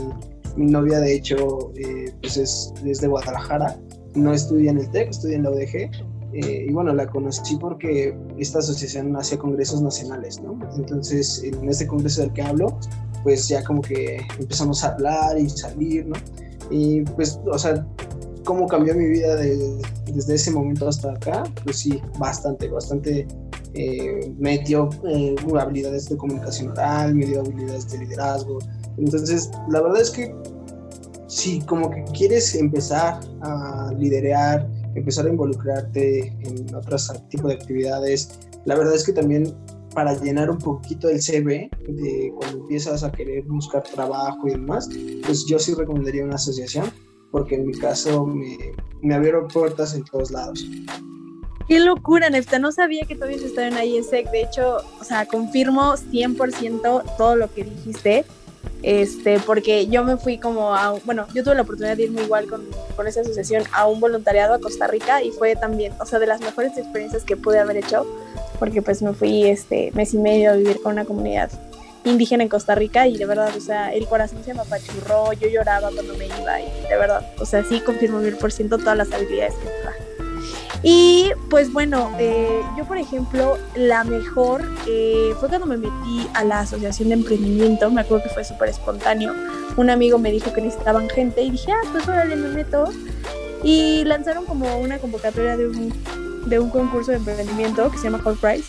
mi 0.55 0.65
novia 0.65 0.99
de 0.99 1.15
hecho 1.15 1.71
eh, 1.75 2.13
pues 2.21 2.37
es, 2.37 2.73
es, 2.85 3.01
de 3.01 3.07
Guadalajara, 3.07 3.77
no 4.15 4.33
estudia 4.33 4.71
en 4.71 4.79
el 4.79 4.89
TEC, 4.89 5.09
estudia 5.09 5.37
en 5.37 5.43
la 5.43 5.51
UDG, 5.51 5.89
eh, 6.33 6.65
y 6.67 6.71
bueno, 6.71 6.93
la 6.93 7.07
conocí 7.07 7.57
porque 7.57 8.17
esta 8.37 8.59
asociación 8.59 9.15
hacía 9.15 9.37
congresos 9.37 9.81
nacionales, 9.81 10.41
¿no? 10.41 10.57
Entonces, 10.75 11.43
en 11.43 11.69
este 11.69 11.85
congreso 11.85 12.21
del 12.21 12.33
que 12.33 12.41
hablo, 12.41 12.79
pues 13.23 13.47
ya 13.47 13.63
como 13.63 13.81
que 13.81 14.17
empezamos 14.39 14.83
a 14.83 14.93
hablar 14.93 15.37
y 15.37 15.47
salir, 15.49 16.07
¿no? 16.07 16.15
Y 16.71 17.01
pues, 17.01 17.39
o 17.45 17.57
sea, 17.59 17.85
cómo 18.43 18.67
cambió 18.67 18.95
mi 18.95 19.05
vida 19.05 19.35
de, 19.35 19.79
desde 20.11 20.35
ese 20.35 20.51
momento 20.51 20.87
hasta 20.87 21.11
acá, 21.11 21.43
pues 21.63 21.77
sí, 21.77 22.01
bastante, 22.17 22.67
bastante 22.67 23.27
eh, 23.73 24.33
me 24.37 24.55
eh, 24.55 25.35
habilidades 25.59 26.09
de 26.09 26.17
comunicación 26.17 26.69
oral, 26.71 27.15
me 27.15 27.25
dio 27.25 27.41
habilidades 27.41 27.89
de 27.91 27.99
liderazgo. 27.99 28.59
Entonces, 28.97 29.49
la 29.69 29.81
verdad 29.81 30.01
es 30.01 30.11
que 30.11 30.33
si 31.27 31.59
como 31.61 31.89
que 31.89 32.03
quieres 32.15 32.53
empezar 32.55 33.19
a 33.41 33.91
liderar, 33.97 34.69
empezar 34.93 35.25
a 35.25 35.29
involucrarte 35.29 36.27
en 36.27 36.75
otros 36.75 37.11
tipos 37.29 37.47
de 37.47 37.55
actividades, 37.55 38.39
la 38.65 38.75
verdad 38.75 38.93
es 38.93 39.03
que 39.03 39.13
también 39.13 39.55
para 39.95 40.13
llenar 40.21 40.49
un 40.49 40.57
poquito 40.57 41.09
el 41.09 41.21
CV 41.21 41.69
de 41.87 42.33
cuando 42.35 42.59
empiezas 42.59 43.03
a 43.03 43.11
querer 43.11 43.43
buscar 43.45 43.83
trabajo 43.83 44.47
y 44.47 44.51
demás, 44.51 44.89
pues 45.25 45.45
yo 45.47 45.57
sí 45.59 45.73
recomendaría 45.73 46.23
una 46.23 46.35
asociación, 46.35 46.85
porque 47.31 47.55
en 47.55 47.65
mi 47.65 47.73
caso 47.73 48.25
me, 48.25 48.57
me 49.01 49.15
abrieron 49.15 49.47
puertas 49.47 49.95
en 49.95 50.03
todos 50.03 50.31
lados. 50.31 50.65
Qué 51.67 51.79
locura, 51.79 52.29
Nefta. 52.29 52.59
No 52.59 52.71
sabía 52.71 53.05
que 53.05 53.15
todavía 53.15 53.37
estaba 53.37 53.67
en 53.67 53.77
IESEC. 53.77 54.29
De 54.31 54.41
hecho, 54.41 54.77
o 54.99 55.03
sea, 55.03 55.25
confirmo 55.25 55.93
100% 55.95 57.17
todo 57.17 57.35
lo 57.35 57.53
que 57.53 57.63
dijiste. 57.63 58.25
Este, 58.81 59.39
porque 59.39 59.87
yo 59.87 60.03
me 60.03 60.17
fui 60.17 60.37
como 60.37 60.75
a, 60.75 60.91
bueno, 61.05 61.25
yo 61.33 61.41
tuve 61.41 61.55
la 61.55 61.61
oportunidad 61.61 61.95
de 61.95 62.03
irme 62.03 62.21
igual 62.23 62.47
con, 62.47 62.65
con 62.97 63.07
esa 63.07 63.21
asociación 63.21 63.63
a 63.71 63.87
un 63.87 64.01
voluntariado 64.01 64.53
a 64.53 64.59
Costa 64.59 64.87
Rica 64.87 65.23
y 65.23 65.31
fue 65.31 65.55
también, 65.55 65.93
o 66.01 66.05
sea, 66.05 66.19
de 66.19 66.27
las 66.27 66.41
mejores 66.41 66.77
experiencias 66.77 67.23
que 67.23 67.37
pude 67.37 67.59
haber 67.59 67.77
hecho, 67.77 68.05
porque 68.59 68.81
pues 68.81 69.01
me 69.01 69.13
fui 69.13 69.45
este 69.45 69.91
mes 69.93 70.13
y 70.13 70.17
medio 70.17 70.51
a 70.51 70.55
vivir 70.55 70.81
con 70.81 70.91
una 70.93 71.05
comunidad 71.05 71.49
indígena 72.03 72.43
en 72.43 72.49
Costa 72.49 72.75
Rica 72.75 73.07
y 73.07 73.17
de 73.17 73.25
verdad, 73.25 73.55
o 73.55 73.61
sea, 73.61 73.93
el 73.93 74.05
corazón 74.05 74.43
se 74.43 74.53
me 74.53 74.59
apachurró, 74.59 75.31
yo 75.31 75.47
lloraba 75.47 75.89
cuando 75.89 76.13
me 76.15 76.25
iba 76.25 76.59
y 76.59 76.87
de 76.89 76.97
verdad, 76.97 77.25
o 77.39 77.45
sea, 77.45 77.63
sí 77.63 77.79
confirmo 77.79 78.19
mil 78.19 78.35
por 78.35 78.51
ciento 78.51 78.77
todas 78.77 78.97
las 78.97 79.11
habilidades 79.13 79.53
que 79.55 79.65
me 79.65 79.83
da. 79.85 80.12
Y 80.83 81.31
pues 81.49 81.71
bueno, 81.71 82.11
eh, 82.19 82.61
yo 82.77 82.83
por 82.83 82.97
ejemplo, 82.97 83.57
la 83.73 84.03
mejor 84.03 84.61
eh, 84.85 85.33
fue 85.39 85.47
cuando 85.47 85.65
me 85.65 85.77
metí 85.77 86.27
a 86.33 86.43
la 86.43 86.59
asociación 86.59 87.07
de 87.07 87.15
emprendimiento, 87.15 87.89
me 87.89 88.01
acuerdo 88.01 88.25
que 88.25 88.29
fue 88.29 88.43
súper 88.43 88.67
espontáneo. 88.67 89.33
Un 89.77 89.89
amigo 89.89 90.19
me 90.19 90.29
dijo 90.29 90.51
que 90.51 90.61
necesitaban 90.61 91.09
gente 91.09 91.41
y 91.41 91.51
dije, 91.51 91.71
ah, 91.71 91.87
pues 91.93 92.05
órale, 92.07 92.35
me 92.35 92.49
meto. 92.49 92.91
Y 93.63 94.03
lanzaron 94.03 94.45
como 94.45 94.77
una 94.77 94.99
convocatoria 94.99 95.55
de 95.55 95.67
un, 95.67 95.93
de 96.47 96.59
un 96.59 96.69
concurso 96.69 97.11
de 97.11 97.17
emprendimiento 97.17 97.89
que 97.89 97.97
se 97.97 98.03
llama 98.03 98.21
Hall 98.25 98.37
Price, 98.37 98.67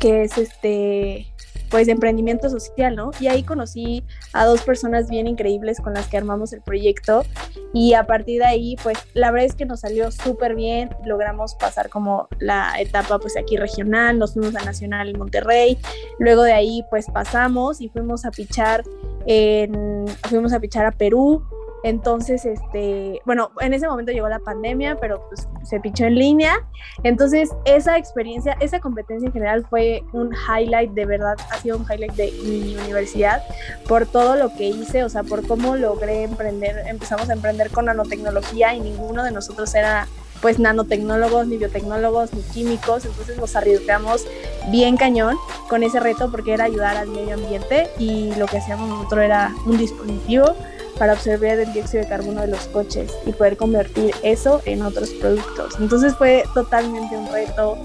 que 0.00 0.24
es 0.24 0.36
este, 0.36 1.26
pues 1.74 1.86
de 1.86 1.92
emprendimiento 1.92 2.48
social, 2.48 2.94
¿no? 2.94 3.10
Y 3.18 3.26
ahí 3.26 3.42
conocí 3.42 4.04
a 4.32 4.44
dos 4.44 4.62
personas 4.62 5.10
bien 5.10 5.26
increíbles 5.26 5.80
con 5.80 5.92
las 5.92 6.06
que 6.06 6.16
armamos 6.16 6.52
el 6.52 6.62
proyecto. 6.62 7.24
Y 7.72 7.94
a 7.94 8.06
partir 8.06 8.38
de 8.42 8.46
ahí, 8.46 8.76
pues 8.80 8.96
la 9.12 9.32
verdad 9.32 9.46
es 9.46 9.56
que 9.56 9.64
nos 9.64 9.80
salió 9.80 10.12
súper 10.12 10.54
bien, 10.54 10.90
logramos 11.04 11.56
pasar 11.56 11.88
como 11.88 12.28
la 12.38 12.74
etapa 12.78 13.18
pues 13.18 13.36
aquí 13.36 13.56
regional, 13.56 14.20
nos 14.20 14.34
fuimos 14.34 14.54
a 14.54 14.64
Nacional 14.64 15.08
en 15.08 15.18
Monterrey, 15.18 15.76
luego 16.20 16.44
de 16.44 16.52
ahí 16.52 16.84
pues 16.90 17.06
pasamos 17.12 17.80
y 17.80 17.88
fuimos 17.88 18.24
a 18.24 18.30
pichar 18.30 18.84
en, 19.26 20.06
fuimos 20.28 20.52
a 20.52 20.60
pichar 20.60 20.86
a 20.86 20.92
Perú, 20.92 21.42
entonces, 21.84 22.46
este, 22.46 23.20
bueno, 23.26 23.50
en 23.60 23.74
ese 23.74 23.86
momento 23.86 24.10
llegó 24.10 24.26
la 24.26 24.38
pandemia, 24.38 24.96
pero 24.96 25.22
pues 25.28 25.46
se 25.64 25.80
pichó 25.80 26.06
en 26.06 26.14
línea. 26.14 26.66
Entonces, 27.02 27.50
esa 27.66 27.98
experiencia, 27.98 28.56
esa 28.58 28.80
competencia 28.80 29.26
en 29.26 29.34
general 29.34 29.66
fue 29.68 30.02
un 30.14 30.30
highlight, 30.32 30.92
de 30.92 31.04
verdad, 31.04 31.36
ha 31.50 31.58
sido 31.58 31.76
un 31.76 31.84
highlight 31.84 32.14
de 32.14 32.32
mi 32.42 32.74
universidad 32.76 33.42
por 33.86 34.06
todo 34.06 34.34
lo 34.34 34.48
que 34.56 34.64
hice, 34.64 35.04
o 35.04 35.10
sea, 35.10 35.24
por 35.24 35.46
cómo 35.46 35.76
logré 35.76 36.22
emprender, 36.22 36.86
empezamos 36.86 37.28
a 37.28 37.34
emprender 37.34 37.70
con 37.70 37.84
nanotecnología 37.84 38.74
y 38.74 38.80
ninguno 38.80 39.22
de 39.22 39.32
nosotros 39.32 39.74
era 39.74 40.08
pues 40.40 40.58
nanotecnólogos, 40.58 41.46
ni 41.48 41.58
biotecnólogos, 41.58 42.32
ni 42.32 42.40
químicos, 42.42 43.04
entonces 43.04 43.36
nos 43.36 43.56
arriesgamos 43.56 44.26
bien 44.70 44.96
cañón 44.96 45.36
con 45.68 45.82
ese 45.82 46.00
reto 46.00 46.30
porque 46.30 46.54
era 46.54 46.64
ayudar 46.64 46.96
al 46.96 47.08
medio 47.08 47.34
ambiente 47.34 47.90
y 47.98 48.34
lo 48.36 48.46
que 48.46 48.58
hacíamos 48.58 48.88
nosotros 48.88 49.22
era 49.22 49.54
un 49.66 49.76
dispositivo 49.76 50.54
para 50.98 51.14
observar 51.14 51.58
el 51.58 51.72
dióxido 51.72 52.02
de 52.02 52.08
carbono 52.08 52.40
de 52.42 52.48
los 52.48 52.66
coches 52.68 53.12
y 53.26 53.32
poder 53.32 53.56
convertir 53.56 54.14
eso 54.22 54.60
en 54.64 54.82
otros 54.82 55.10
productos. 55.10 55.74
Entonces 55.80 56.14
fue 56.14 56.44
totalmente 56.54 57.16
un 57.16 57.30
reto. 57.32 57.76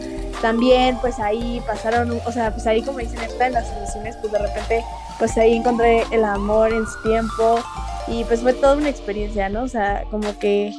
También 0.42 0.98
pues 1.01 1.20
ahí 1.20 1.62
pasaron, 1.66 2.12
o 2.25 2.32
sea, 2.32 2.51
pues 2.54 2.66
ahí 2.68 2.82
como 2.82 3.00
dicen 3.00 3.20
esta 3.20 3.48
en 3.48 3.54
las 3.54 3.70
emisiones, 3.78 4.16
pues 4.18 4.32
de 4.32 4.39
repente 4.39 4.84
pues 5.18 5.38
ahí 5.38 5.56
encontré 5.56 6.04
el 6.12 6.24
amor 6.24 6.72
en 6.72 6.86
su 6.86 7.01
tiempo 7.04 7.60
y 8.08 8.24
pues 8.24 8.42
fue 8.42 8.54
toda 8.54 8.75
una 8.75 8.89
experiencia, 8.89 9.50
¿no? 9.50 9.63
O 9.63 9.68
sea, 9.68 10.04
como 10.10 10.38
que 10.39 10.74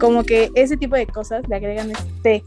como 0.00 0.24
que 0.24 0.50
ese 0.54 0.76
tipo 0.76 0.96
de 0.96 1.06
cosas 1.06 1.46
le 1.48 1.54
agregan 1.54 1.92
este 1.92 2.42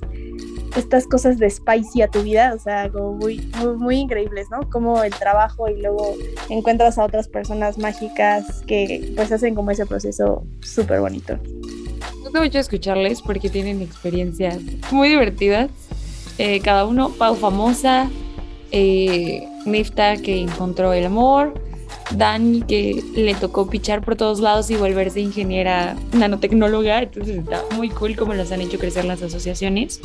estas 0.75 1.07
cosas 1.07 1.37
de 1.37 1.49
spicy 1.49 2.01
a 2.01 2.07
tu 2.07 2.21
vida, 2.23 2.53
o 2.53 2.59
sea, 2.59 2.89
como 2.89 3.13
muy, 3.13 3.49
muy, 3.59 3.75
muy, 3.75 3.95
increíbles, 3.97 4.47
¿no? 4.51 4.69
Como 4.69 5.03
el 5.03 5.13
trabajo 5.13 5.69
y 5.69 5.81
luego 5.81 6.15
encuentras 6.49 6.97
a 6.97 7.05
otras 7.05 7.27
personas 7.27 7.77
mágicas 7.77 8.63
que 8.67 9.13
pues 9.15 9.31
hacen 9.31 9.55
como 9.55 9.71
ese 9.71 9.85
proceso 9.85 10.43
súper 10.61 10.99
bonito. 10.99 11.37
Me 12.17 12.21
gusta 12.23 12.41
mucho 12.41 12.59
escucharles 12.59 13.21
porque 13.21 13.49
tienen 13.49 13.81
experiencias 13.81 14.59
muy 14.91 15.09
divertidas 15.09 15.69
eh, 16.37 16.59
cada 16.59 16.85
uno. 16.85 17.09
Pau 17.09 17.35
famosa, 17.35 18.09
eh, 18.71 19.47
que 20.23 20.39
encontró 20.41 20.93
el 20.93 21.05
amor, 21.05 21.53
Dani 22.11 22.61
que 22.61 23.03
le 23.15 23.33
tocó 23.35 23.69
pichar 23.69 24.03
por 24.03 24.15
todos 24.15 24.39
lados 24.39 24.69
y 24.69 24.75
volverse 24.75 25.19
ingeniera 25.19 25.95
nanotecnóloga. 26.13 27.03
Entonces 27.03 27.37
está 27.37 27.63
muy 27.75 27.89
cool 27.89 28.15
cómo 28.15 28.33
las 28.33 28.51
han 28.51 28.61
hecho 28.61 28.77
crecer 28.77 29.05
las 29.05 29.21
asociaciones. 29.21 30.01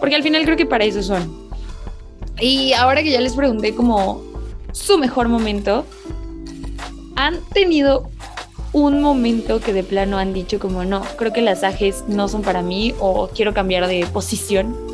Porque 0.00 0.14
al 0.16 0.22
final 0.22 0.44
creo 0.44 0.56
que 0.56 0.66
para 0.66 0.84
eso 0.84 1.02
son. 1.02 1.50
Y 2.40 2.72
ahora 2.72 3.02
que 3.02 3.10
ya 3.10 3.20
les 3.20 3.34
pregunté 3.34 3.74
como 3.74 4.22
su 4.72 4.98
mejor 4.98 5.28
momento, 5.28 5.84
¿han 7.16 7.40
tenido 7.52 8.10
un 8.72 9.02
momento 9.02 9.60
que 9.60 9.72
de 9.72 9.84
plano 9.84 10.18
han 10.18 10.32
dicho 10.32 10.58
como 10.58 10.84
no, 10.84 11.02
creo 11.18 11.32
que 11.32 11.42
las 11.42 11.62
ajes 11.62 12.04
no 12.08 12.28
son 12.28 12.42
para 12.42 12.62
mí 12.62 12.94
o 12.98 13.28
quiero 13.28 13.52
cambiar 13.52 13.86
de 13.86 14.06
posición? 14.06 14.91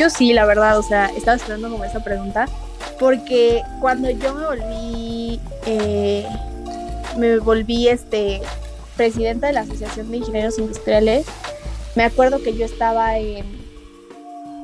Yo 0.00 0.08
sí, 0.08 0.32
la 0.32 0.46
verdad, 0.46 0.78
o 0.78 0.82
sea, 0.82 1.10
estaba 1.14 1.36
esperando 1.36 1.68
como 1.68 1.84
esa 1.84 2.02
pregunta, 2.02 2.48
porque 2.98 3.60
cuando 3.82 4.08
yo 4.08 4.34
me 4.34 4.46
volví, 4.46 5.40
eh, 5.66 6.26
me 7.18 7.38
volví 7.38 7.86
este, 7.86 8.40
presidenta 8.96 9.48
de 9.48 9.52
la 9.52 9.60
Asociación 9.60 10.10
de 10.10 10.16
Ingenieros 10.16 10.58
Industriales, 10.58 11.26
me 11.96 12.04
acuerdo 12.04 12.42
que 12.42 12.56
yo 12.56 12.64
estaba 12.64 13.18
en, 13.18 13.44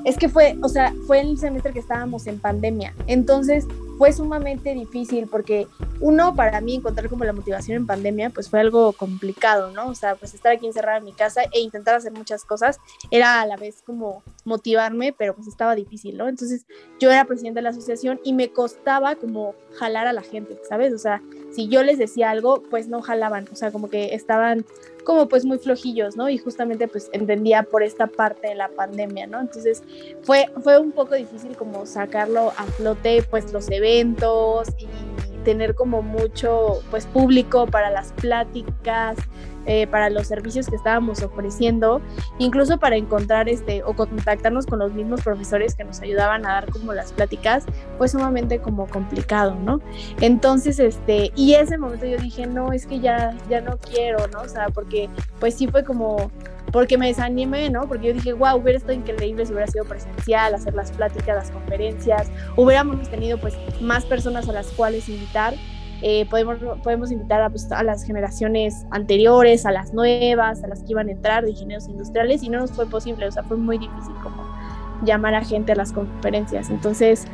es 0.07 0.16
que 0.16 0.31
fue, 0.31 0.57
o 0.62 0.71
sea, 0.71 0.95
fue 1.07 1.21
el 1.21 1.37
semestre 1.37 1.75
que 1.75 1.81
estábamos 1.81 2.26
en 2.26 2.38
pandemia, 2.38 2.95
entonces 3.07 3.66
fue 3.99 4.14
sumamente 4.14 4.73
difícil 4.73 5.26
porque 5.26 5.66
uno, 6.00 6.35
para 6.35 6.61
mí 6.61 6.75
encontrar 6.75 7.09
como 7.09 7.25
la 7.25 7.33
motivación 7.33 7.76
en 7.76 7.87
pandemia, 7.87 8.31
pues 8.31 8.49
fue 8.49 8.61
algo 8.61 8.93
complicado, 8.93 9.71
¿no? 9.71 9.88
O 9.88 9.95
sea, 9.95 10.15
pues 10.15 10.35
estar 10.35 10.53
aquí 10.53 10.67
encerrada 10.67 10.99
en 10.99 11.05
mi 11.05 11.12
casa 11.12 11.43
e 11.53 11.61
intentar 11.61 11.95
hacer 11.95 12.12
muchas 12.12 12.45
cosas 12.45 12.79
era 13.11 13.41
a 13.41 13.47
la 13.47 13.57
vez 13.57 13.83
como 13.85 14.23
motivarme, 14.45 15.12
pero 15.12 15.35
pues 15.35 15.49
estaba 15.49 15.75
difícil, 15.75 16.17
¿no? 16.17 16.29
Entonces 16.29 16.67
yo 17.00 17.11
era 17.11 17.25
presidenta 17.25 17.59
de 17.59 17.62
la 17.62 17.71
asociación 17.71 18.21
y 18.25 18.33
me 18.33 18.50
costaba 18.53 19.17
como 19.17 19.55
jalar 19.79 20.07
a 20.07 20.12
la 20.12 20.23
gente, 20.23 20.59
¿sabes? 20.69 20.93
O 20.93 20.99
sea, 20.99 21.23
si 21.50 21.69
yo 21.69 21.83
les 21.83 21.99
decía 21.99 22.31
algo, 22.31 22.62
pues 22.71 22.88
no 22.88 23.03
jalaban, 23.03 23.49
o 23.53 23.57
sea, 23.57 23.71
como 23.71 23.88
que 23.88 24.15
estaban 24.15 24.65
como 25.05 25.29
pues 25.29 25.45
muy 25.45 25.59
flojillos, 25.59 26.17
¿no? 26.17 26.29
Y 26.29 26.37
justamente 26.37 26.88
pues 26.88 27.09
entendía 27.12 27.62
por 27.62 27.83
esta 27.83 28.09
parte 28.09 28.49
de 28.49 28.55
la 28.57 28.69
pandemia, 28.69 29.26
¿no? 29.26 29.41
Entonces 29.41 29.83
fue, 30.23 30.50
fue 30.62 30.79
un 30.79 30.93
poco 30.93 31.15
difícil 31.15 31.57
como 31.57 31.87
sacarlo 31.87 32.53
a 32.57 32.65
flote 32.65 33.23
pues 33.31 33.53
los 33.53 33.71
eventos 33.71 34.69
y 34.79 34.87
tener 35.47 35.76
como 35.76 36.03
mucho 36.03 36.81
pues 36.91 37.07
público 37.07 37.69
para 37.69 37.88
las 37.88 38.12
pláticas, 38.15 39.17
eh, 39.67 39.87
para 39.87 40.11
los 40.11 40.27
servicios 40.27 40.69
que 40.69 40.77
estábamos 40.77 41.23
ofreciendo, 41.23 42.01
incluso 42.39 42.79
para 42.79 42.97
encontrar 42.97 43.49
este 43.49 43.83
o 43.83 43.95
contactarnos 43.95 44.67
con 44.67 44.79
los 44.79 44.93
mismos 44.93 45.23
profesores 45.23 45.75
que 45.75 45.85
nos 45.85 46.01
ayudaban 46.01 46.47
a 46.47 46.55
dar 46.55 46.71
como 46.71 46.93
las 46.93 47.13
pláticas, 47.13 47.65
fue 47.99 48.09
sumamente 48.09 48.61
como 48.61 48.87
complicado, 48.87 49.55
¿no? 49.55 49.81
Entonces, 50.21 50.79
este, 50.79 51.33
y 51.35 51.55
ese 51.55 51.79
momento 51.79 52.07
yo 52.07 52.19
dije, 52.19 52.47
no, 52.47 52.73
es 52.73 52.87
que 52.87 53.01
ya, 53.01 53.37
ya 53.49 53.61
no 53.61 53.77
quiero, 53.79 54.27
¿no? 54.29 54.41
O 54.41 54.49
sea, 54.49 54.69
porque 54.69 55.09
pues 55.41 55.55
sí 55.55 55.69
fue 55.69 55.85
como 55.85 56.31
porque 56.73 56.99
me 56.99 57.07
desanimé, 57.07 57.71
¿no? 57.71 57.89
Porque 57.89 58.09
yo 58.09 58.13
dije, 58.13 58.33
wow, 58.33 58.57
hubiera 58.57 58.79
estado 58.79 58.95
increíble 58.95 59.47
si 59.47 59.53
hubiera 59.53 59.71
sido 59.71 59.85
presencial, 59.85 60.55
hacer 60.55 60.75
las 60.75 60.91
pláticas, 60.93 61.37
las 61.37 61.51
conferencias, 61.51 62.29
hubiéramos 62.57 63.09
tenido 63.09 63.39
pues 63.39 63.55
más 63.81 64.05
personas 64.05 64.49
a 64.49 64.53
las 64.53 64.67
cuales 64.69 65.09
invitar. 65.09 65.55
Eh, 66.03 66.26
podemos, 66.29 66.59
podemos 66.83 67.11
invitar 67.11 67.41
a, 67.41 67.49
pues, 67.49 67.71
a, 67.73 67.83
las 67.83 68.05
generaciones 68.05 68.87
anteriores, 68.91 69.65
a 69.65 69.73
las 69.73 69.95
nuevas, 69.95 70.62
a 70.62 70.69
las 70.69 70.83
que 70.83 70.93
iban 70.93 71.09
a 71.09 71.12
entrar 71.12 71.45
de 71.45 71.50
ingenieros 71.50 71.88
industriales 71.88 72.43
y 72.43 72.50
no 72.50 72.59
nos 72.61 72.73
fue 72.73 72.87
posible, 72.87 73.26
o 73.26 73.33
sea, 73.33 73.43
fue 73.45 73.57
muy 73.57 73.79
difícil 73.79 74.15
como 74.23 74.45
llamar 75.05 75.35
a 75.35 75.45
gente 75.45 75.73
a 75.73 75.75
las 75.75 75.93
conferencias. 75.93 76.69
Entonces, 76.69 77.26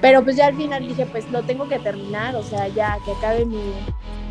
pero 0.00 0.22
pues 0.24 0.36
ya 0.36 0.46
al 0.46 0.56
final 0.56 0.86
dije, 0.86 1.06
pues 1.06 1.30
lo 1.30 1.42
tengo 1.42 1.68
que 1.68 1.78
terminar, 1.78 2.34
o 2.36 2.42
sea, 2.42 2.68
ya 2.68 2.98
que 3.04 3.12
acabe 3.12 3.44
mi, 3.44 3.72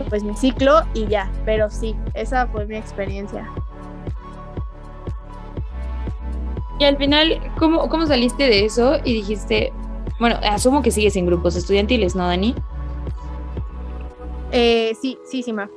pues, 0.10 0.24
mi 0.24 0.36
ciclo 0.36 0.82
y 0.94 1.06
ya, 1.08 1.32
pero 1.46 1.70
sí, 1.70 1.96
esa 2.14 2.48
fue 2.48 2.66
mi 2.66 2.76
experiencia. 2.76 3.48
Y 6.80 6.84
al 6.84 6.98
final, 6.98 7.40
¿cómo, 7.58 7.88
¿cómo 7.88 8.06
saliste 8.06 8.44
de 8.44 8.66
eso 8.66 8.98
y 9.04 9.14
dijiste, 9.14 9.72
bueno, 10.20 10.38
asumo 10.44 10.82
que 10.82 10.92
sigues 10.92 11.16
en 11.16 11.26
grupos 11.26 11.56
estudiantiles, 11.56 12.16
¿no, 12.16 12.28
Dani? 12.28 12.54
Eh, 14.58 14.96
sí, 15.02 15.18
sí, 15.30 15.44
sí, 15.44 15.52
ma. 15.52 15.70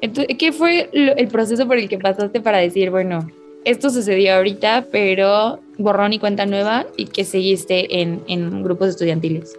Entonces, 0.00 0.36
¿qué 0.36 0.52
fue 0.52 0.90
el 0.92 1.28
proceso 1.28 1.66
por 1.68 1.78
el 1.78 1.88
que 1.88 1.96
pasaste 1.96 2.40
para 2.40 2.58
decir, 2.58 2.90
bueno, 2.90 3.20
esto 3.64 3.88
sucedió 3.88 4.34
ahorita, 4.34 4.88
pero 4.90 5.60
borrón 5.78 6.12
y 6.12 6.18
cuenta 6.18 6.44
nueva 6.44 6.86
y 6.96 7.06
que 7.06 7.24
seguiste 7.24 8.02
en, 8.02 8.20
en 8.26 8.64
grupos 8.64 8.88
estudiantiles? 8.88 9.56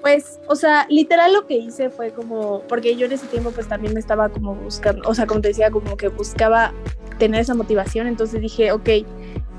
Pues, 0.00 0.38
o 0.48 0.54
sea, 0.54 0.86
literal 0.88 1.32
lo 1.32 1.46
que 1.46 1.54
hice 1.56 1.90
fue 1.90 2.12
como, 2.12 2.62
porque 2.68 2.94
yo 2.94 3.06
en 3.06 3.12
ese 3.12 3.26
tiempo 3.26 3.50
pues 3.50 3.66
también 3.66 3.94
me 3.94 4.00
estaba 4.00 4.28
como 4.28 4.54
buscando, 4.54 5.02
o 5.08 5.14
sea, 5.14 5.26
como 5.26 5.40
te 5.40 5.48
decía, 5.48 5.72
como 5.72 5.96
que 5.96 6.08
buscaba 6.08 6.72
tener 7.18 7.40
esa 7.40 7.54
motivación, 7.54 8.06
entonces 8.06 8.40
dije, 8.40 8.70
ok, 8.70 8.88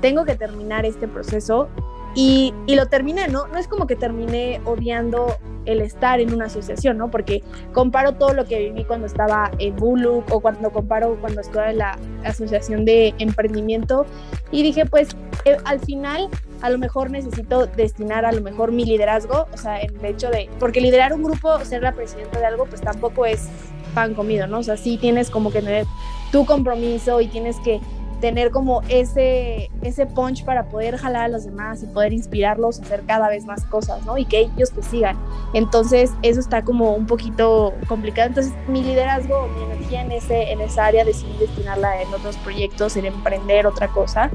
tengo 0.00 0.24
que 0.24 0.34
terminar 0.34 0.86
este 0.86 1.08
proceso 1.08 1.68
y, 2.18 2.54
lo 2.66 2.86
terminé, 2.86 3.28
¿no? 3.28 3.46
No 3.46 3.58
es 3.58 3.68
como 3.68 3.86
que 3.86 3.94
terminé 3.94 4.62
odiando 4.64 5.36
el 5.66 5.82
estar 5.82 6.18
en 6.18 6.32
una 6.32 6.46
asociación, 6.46 6.96
¿no? 6.96 7.10
Porque 7.10 7.42
comparo 7.74 8.14
todo 8.14 8.32
lo 8.32 8.46
que 8.46 8.58
viví 8.58 8.84
cuando 8.84 9.06
estaba 9.06 9.50
en 9.58 9.76
Bulu 9.76 10.24
o 10.30 10.40
cuando 10.40 10.70
comparo 10.70 11.18
cuando 11.20 11.42
estuve 11.42 11.70
en 11.70 11.78
la 11.78 11.98
asociación 12.24 12.86
de 12.86 13.14
emprendimiento 13.18 14.06
y 14.50 14.62
dije, 14.62 14.86
pues 14.86 15.10
eh, 15.44 15.58
al 15.64 15.78
final 15.80 16.28
a 16.62 16.70
lo 16.70 16.78
mejor 16.78 17.10
necesito 17.10 17.66
destinar 17.66 18.24
a 18.24 18.32
lo 18.32 18.40
mejor 18.40 18.72
mi 18.72 18.86
liderazgo, 18.86 19.46
o 19.52 19.56
sea, 19.58 19.82
en 19.82 19.94
el 19.96 20.04
hecho 20.06 20.30
de, 20.30 20.48
porque 20.58 20.80
liderar 20.80 21.12
un 21.12 21.22
grupo, 21.22 21.60
ser 21.64 21.82
la 21.82 21.92
presidenta 21.92 22.38
de 22.38 22.46
algo, 22.46 22.64
pues 22.64 22.80
tampoco 22.80 23.26
es 23.26 23.48
pan 23.94 24.14
comido, 24.14 24.46
¿no? 24.46 24.60
O 24.60 24.62
sea, 24.62 24.78
sí 24.78 24.96
tienes 24.96 25.28
como 25.28 25.50
que 25.50 25.60
tener 25.60 25.86
tu 26.32 26.46
compromiso 26.46 27.20
y 27.20 27.26
tienes 27.28 27.56
que 27.60 27.80
tener 28.26 28.50
como 28.50 28.82
ese, 28.88 29.70
ese 29.82 30.04
punch 30.04 30.44
para 30.44 30.64
poder 30.64 30.96
jalar 30.96 31.26
a 31.26 31.28
los 31.28 31.44
demás 31.44 31.84
y 31.84 31.86
poder 31.86 32.12
inspirarlos 32.12 32.80
a 32.80 32.82
hacer 32.82 33.04
cada 33.06 33.28
vez 33.28 33.44
más 33.44 33.64
cosas, 33.66 34.04
¿no? 34.04 34.18
Y 34.18 34.24
que 34.24 34.40
ellos 34.40 34.72
te 34.72 34.82
sigan. 34.82 35.16
Entonces, 35.54 36.10
eso 36.22 36.40
está 36.40 36.64
como 36.64 36.94
un 36.94 37.06
poquito 37.06 37.72
complicado. 37.86 38.26
Entonces, 38.26 38.52
mi 38.66 38.82
liderazgo, 38.82 39.46
mi 39.46 39.62
energía 39.62 40.02
en, 40.02 40.10
ese, 40.10 40.50
en 40.50 40.60
esa 40.60 40.86
área 40.86 41.04
decidí 41.04 41.36
destinarla 41.38 42.02
en 42.02 42.12
otros 42.12 42.36
proyectos, 42.38 42.96
en 42.96 43.06
emprender 43.06 43.64
otra 43.64 43.86
cosa. 43.86 44.28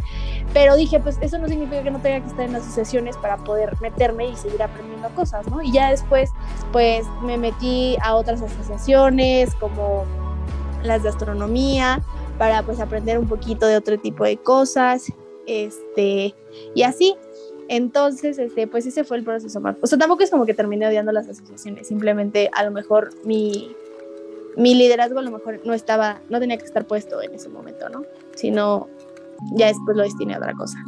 Pero 0.53 0.77
dije, 0.77 1.01
pues 1.01 1.17
eso 1.19 1.37
no 1.37 1.49
significa 1.49 1.83
que 1.83 1.91
no 1.91 1.99
tenga 1.99 2.21
que 2.21 2.27
estar 2.27 2.45
en 2.45 2.55
asociaciones 2.55 3.17
para 3.17 3.35
poder 3.43 3.75
meterme 3.81 4.29
y 4.29 4.37
seguir 4.37 4.63
aprendiendo 4.63 5.09
cosas, 5.09 5.45
¿no? 5.49 5.61
Y 5.61 5.73
ya 5.73 5.89
después, 5.89 6.31
pues 6.71 7.05
me 7.23 7.37
metí 7.37 7.97
a 8.01 8.15
otras 8.15 8.41
asociaciones 8.41 9.53
como 9.55 10.05
las 10.81 11.03
de 11.03 11.09
astronomía, 11.09 12.01
para 12.41 12.63
pues 12.63 12.79
aprender 12.79 13.19
un 13.19 13.27
poquito 13.27 13.67
de 13.67 13.77
otro 13.77 13.99
tipo 13.99 14.23
de 14.23 14.35
cosas, 14.35 15.13
este, 15.45 16.33
y 16.73 16.81
así. 16.81 17.15
Entonces, 17.69 18.39
este, 18.39 18.65
pues 18.65 18.87
ese 18.87 19.03
fue 19.03 19.17
el 19.17 19.23
proceso 19.23 19.61
más. 19.61 19.75
O 19.79 19.85
sea, 19.85 19.99
tampoco 19.99 20.23
es 20.23 20.31
como 20.31 20.47
que 20.47 20.55
terminé 20.55 20.87
odiando 20.87 21.11
las 21.11 21.29
asociaciones, 21.29 21.87
simplemente 21.87 22.49
a 22.51 22.63
lo 22.63 22.71
mejor 22.71 23.11
mi, 23.25 23.75
mi 24.57 24.73
liderazgo 24.73 25.19
a 25.19 25.21
lo 25.21 25.29
mejor 25.29 25.59
no 25.65 25.75
estaba, 25.75 26.19
no 26.31 26.39
tenía 26.39 26.57
que 26.57 26.65
estar 26.65 26.87
puesto 26.87 27.21
en 27.21 27.35
ese 27.35 27.47
momento, 27.47 27.89
¿no? 27.89 28.01
Sino 28.33 28.89
ya 29.55 29.67
después 29.67 29.95
lo 29.95 30.01
destiné 30.01 30.33
a 30.33 30.39
otra 30.39 30.53
cosa. 30.53 30.79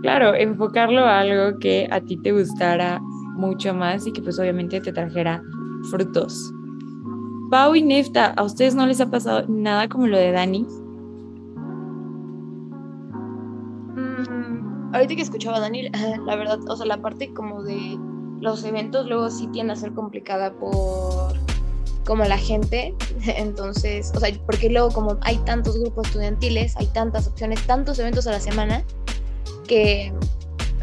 Claro, 0.00 0.34
enfocarlo 0.34 1.00
a 1.00 1.20
algo 1.20 1.58
que 1.58 1.86
a 1.90 2.00
ti 2.00 2.16
te 2.16 2.32
gustara 2.32 2.98
mucho 3.34 3.74
más 3.74 4.06
y 4.06 4.12
que 4.14 4.22
pues 4.22 4.38
obviamente 4.38 4.80
te 4.80 4.90
trajera 4.90 5.42
frutos. 5.90 6.50
Pau 7.54 7.76
y 7.76 7.82
Nefta, 7.82 8.34
¿a 8.36 8.42
ustedes 8.42 8.74
no 8.74 8.84
les 8.84 9.00
ha 9.00 9.08
pasado 9.12 9.44
nada 9.46 9.88
como 9.88 10.08
lo 10.08 10.18
de 10.18 10.32
Dani? 10.32 10.66
Mm, 13.94 14.92
ahorita 14.92 15.14
que 15.14 15.22
escuchaba 15.22 15.58
a 15.58 15.60
Dani, 15.60 15.88
la 16.26 16.34
verdad, 16.34 16.58
o 16.68 16.76
sea, 16.76 16.84
la 16.84 17.00
parte 17.00 17.32
como 17.32 17.62
de 17.62 17.96
los 18.40 18.64
eventos 18.64 19.06
luego 19.06 19.30
sí 19.30 19.46
tiende 19.52 19.74
a 19.74 19.76
ser 19.76 19.92
complicada 19.92 20.52
por 20.52 21.38
como 22.04 22.24
la 22.24 22.38
gente, 22.38 22.92
entonces, 23.36 24.10
o 24.16 24.18
sea, 24.18 24.36
porque 24.46 24.68
luego 24.68 24.88
como 24.88 25.18
hay 25.20 25.36
tantos 25.44 25.78
grupos 25.78 26.08
estudiantiles, 26.08 26.76
hay 26.76 26.88
tantas 26.88 27.28
opciones, 27.28 27.64
tantos 27.68 28.00
eventos 28.00 28.26
a 28.26 28.32
la 28.32 28.40
semana, 28.40 28.82
que 29.68 30.12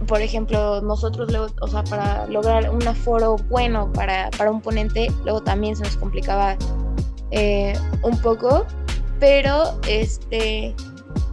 por 0.07 0.21
ejemplo, 0.21 0.81
nosotros 0.81 1.31
luego, 1.31 1.47
o 1.61 1.67
sea, 1.67 1.83
para 1.83 2.25
lograr 2.27 2.69
un 2.69 2.85
aforo 2.87 3.37
bueno 3.49 3.91
para, 3.93 4.29
para 4.37 4.51
un 4.51 4.61
ponente, 4.61 5.11
luego 5.23 5.41
también 5.41 5.75
se 5.75 5.83
nos 5.83 5.97
complicaba 5.97 6.55
eh, 7.31 7.73
un 8.03 8.19
poco, 8.21 8.65
pero 9.19 9.79
este, 9.87 10.75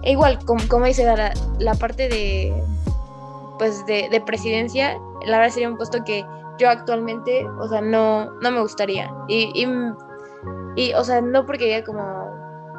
igual, 0.03 0.39
como, 0.45 0.67
como 0.69 0.87
dice 0.87 1.05
la, 1.05 1.33
la 1.59 1.75
parte 1.75 2.09
de, 2.09 2.53
pues 3.59 3.85
de, 3.87 4.09
de, 4.11 4.21
presidencia, 4.21 4.99
la 5.27 5.39
verdad 5.39 5.53
sería 5.53 5.71
un 5.71 5.77
puesto 5.77 6.05
que 6.05 6.25
yo 6.59 6.69
actualmente, 6.69 7.47
o 7.61 7.69
sea, 7.69 7.81
no, 7.81 8.31
no 8.41 8.51
me 8.51 8.61
gustaría. 8.61 9.11
Y, 9.29 9.51
y, 9.55 9.67
y 10.77 10.93
o 10.95 11.05
sea, 11.05 11.21
no 11.21 11.47
porque 11.47 11.71
ya 11.71 11.85
como 11.85 12.29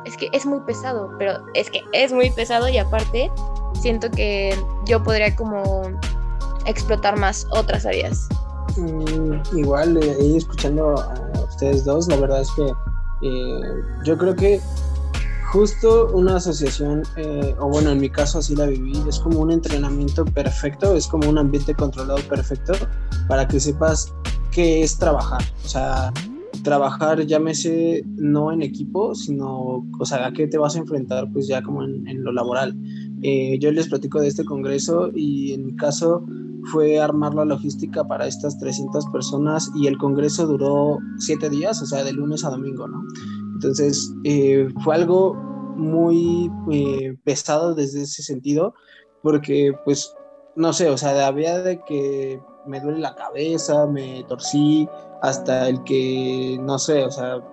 es 0.06 0.16
que 0.18 0.30
es 0.32 0.46
muy 0.46 0.60
pesado, 0.62 1.14
pero 1.18 1.34
es 1.54 1.70
que 1.70 1.82
es 1.92 2.14
muy 2.14 2.30
pesado 2.32 2.70
y 2.70 2.78
aparte 2.78 3.32
siento 3.74 4.10
que 4.12 4.56
yo 4.86 5.04
podría 5.04 5.36
como 5.36 5.84
explotar 6.66 7.18
más 7.18 7.48
otras 7.52 7.86
áreas. 7.86 8.28
Mm, 8.78 9.58
igual, 9.58 9.98
eh, 9.98 10.38
escuchando 10.38 11.00
a 11.00 11.44
ustedes 11.50 11.86
dos, 11.86 12.08
la 12.08 12.18
verdad 12.18 12.42
es 12.42 12.52
que 12.52 12.72
eh, 13.22 13.62
yo 14.06 14.18
creo 14.18 14.36
que 14.36 14.62
justo 15.52 16.10
una 16.14 16.36
asociación, 16.36 17.04
eh, 17.18 17.56
o 17.60 17.70
bueno, 17.70 17.90
en 17.90 18.00
mi 18.00 18.10
caso 18.10 18.40
así 18.40 18.56
la 18.56 18.68
viví, 18.68 18.94
es 19.08 19.20
como 19.20 19.40
un 19.40 19.52
entrenamiento 19.52 20.24
perfecto, 20.26 20.96
es 20.96 21.08
como 21.08 21.28
un 21.28 21.38
ambiente 21.38 21.74
controlado 21.74 22.20
perfecto 22.28 22.74
para 23.28 23.48
que 23.48 23.60
sepas 23.60 24.14
qué 24.52 24.84
es 24.84 24.98
trabajar. 24.98 25.42
O 25.66 25.68
sea, 25.68 26.14
trabajar, 26.64 27.26
llámese 27.26 28.04
no 28.06 28.52
en 28.52 28.62
equipo, 28.62 29.16
sino, 29.16 29.86
o 30.00 30.06
sea, 30.06 30.28
a 30.28 30.32
qué 30.32 30.48
te 30.48 30.58
vas 30.58 30.76
a 30.76 30.80
enfrentar, 30.80 31.32
pues 31.32 31.48
ya 31.48 31.62
como 31.62 31.84
en, 31.84 32.24
lo 32.24 32.32
laboral. 32.32 32.76
Eh, 33.22 33.58
yo 33.60 33.72
les 33.72 33.90
platico 33.90 34.22
de 34.22 34.28
este 34.28 34.46
congreso 34.46 35.12
y 35.14 35.54
en 35.54 35.66
mi 35.66 35.76
caso 35.76 36.26
fue 36.72 37.00
armar 37.00 37.34
la 37.34 37.46
logística 37.46 38.04
para 38.06 38.28
estas 38.28 38.58
300 38.60 39.06
personas 39.08 39.72
y 39.76 39.88
el 39.88 39.98
congreso 39.98 40.46
duró 40.48 40.98
siete 41.18 41.50
días, 41.50 41.82
o 41.82 41.86
sea, 41.86 42.04
de 42.04 42.14
lunes 42.14 42.44
a 42.44 42.50
domingo, 42.50 42.88
¿no? 42.88 43.04
Entonces, 43.56 44.14
eh, 44.24 44.68
fue 44.84 44.96
algo 44.96 45.34
muy 45.76 46.52
eh, 46.72 47.18
pesado 47.24 47.74
desde 47.74 48.04
ese 48.04 48.24
sentido, 48.24 48.74
porque 49.22 49.74
pues, 49.86 50.14
no 50.56 50.74
sé, 50.74 50.90
o 50.90 50.98
sea, 50.98 51.28
había 51.28 51.62
de 51.62 51.82
que 51.84 52.42
me 52.66 52.80
duele 52.80 53.00
la 53.00 53.16
cabeza, 53.16 53.86
me 53.88 54.24
torcí, 54.28 54.88
hasta 55.22 55.68
el 55.68 55.84
que, 55.84 56.58
no 56.62 56.78
sé, 56.80 57.06
o 57.06 57.12
sea, 57.12 57.44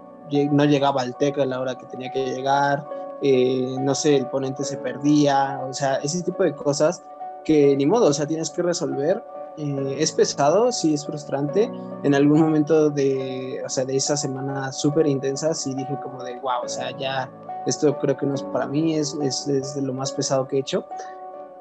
no 0.52 0.64
llegaba 0.64 1.02
al 1.02 1.16
TEC 1.16 1.38
a 1.38 1.46
la 1.46 1.60
hora 1.60 1.76
que 1.76 1.86
tenía 1.86 2.10
que 2.10 2.24
llegar, 2.24 2.86
eh, 3.22 3.76
no 3.80 3.94
sé, 3.94 4.16
el 4.16 4.26
ponente 4.28 4.64
se 4.64 4.76
perdía, 4.76 5.60
o 5.68 5.72
sea, 5.72 5.96
ese 5.96 6.22
tipo 6.22 6.42
de 6.42 6.54
cosas 6.54 7.02
que 7.44 7.76
ni 7.76 7.86
modo, 7.86 8.06
o 8.06 8.12
sea, 8.12 8.26
tienes 8.26 8.50
que 8.50 8.62
resolver 8.62 9.22
eh, 9.58 9.96
es 9.98 10.12
pesado, 10.12 10.70
sí 10.70 10.94
es 10.94 11.06
frustrante. 11.06 11.70
En 12.02 12.14
algún 12.14 12.40
momento 12.40 12.90
de, 12.90 13.62
o 13.64 13.68
sea, 13.68 13.84
de 13.84 13.96
esa 13.96 14.16
semana 14.16 14.72
súper 14.72 15.06
intensa, 15.06 15.54
sí 15.54 15.74
dije 15.74 15.98
como 16.02 16.22
de, 16.22 16.38
wow, 16.40 16.64
o 16.64 16.68
sea, 16.68 16.90
ya 16.96 17.30
esto 17.66 17.96
creo 17.98 18.16
que 18.16 18.26
no 18.26 18.34
es 18.34 18.42
para 18.42 18.66
mí, 18.66 18.94
es, 18.94 19.16
es, 19.22 19.48
es 19.48 19.76
lo 19.76 19.92
más 19.92 20.12
pesado 20.12 20.46
que 20.46 20.56
he 20.56 20.60
hecho. 20.60 20.84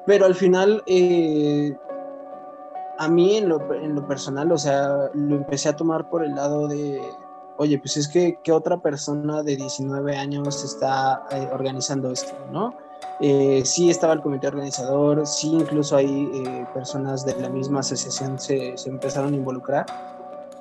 Pero 0.04 0.26
al 0.26 0.34
final, 0.34 0.82
eh, 0.86 1.76
a 2.98 3.08
mí 3.08 3.36
en 3.36 3.48
lo, 3.48 3.72
en 3.74 3.94
lo, 3.94 4.06
personal, 4.06 4.52
o 4.52 4.58
sea, 4.58 5.10
lo 5.14 5.36
empecé 5.36 5.68
a 5.68 5.76
tomar 5.76 6.08
por 6.08 6.24
el 6.24 6.34
lado 6.34 6.68
de, 6.68 7.00
oye, 7.58 7.78
pues 7.78 7.96
es 7.96 8.08
que, 8.08 8.38
¿qué 8.42 8.52
otra 8.52 8.78
persona 8.78 9.42
de 9.42 9.56
19 9.56 10.16
años 10.16 10.64
está 10.64 11.24
eh, 11.30 11.48
organizando 11.52 12.10
esto, 12.10 12.32
no? 12.50 12.74
Eh, 13.20 13.62
sí 13.64 13.88
estaba 13.88 14.12
el 14.12 14.20
comité 14.20 14.46
organizador, 14.48 15.26
sí 15.26 15.48
incluso 15.48 15.96
hay 15.96 16.30
eh, 16.34 16.66
personas 16.74 17.24
de 17.24 17.34
la 17.36 17.48
misma 17.48 17.80
asociación 17.80 18.38
se, 18.38 18.76
se, 18.76 18.90
empezaron 18.90 19.32
a 19.32 19.36
involucrar. 19.36 19.86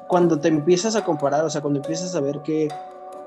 Cuando 0.07 0.39
te 0.39 0.47
empiezas 0.47 0.95
a 0.95 1.03
comparar, 1.03 1.43
o 1.43 1.49
sea, 1.49 1.61
cuando 1.61 1.79
empiezas 1.79 2.15
a 2.15 2.21
ver 2.21 2.41
que, 2.41 2.69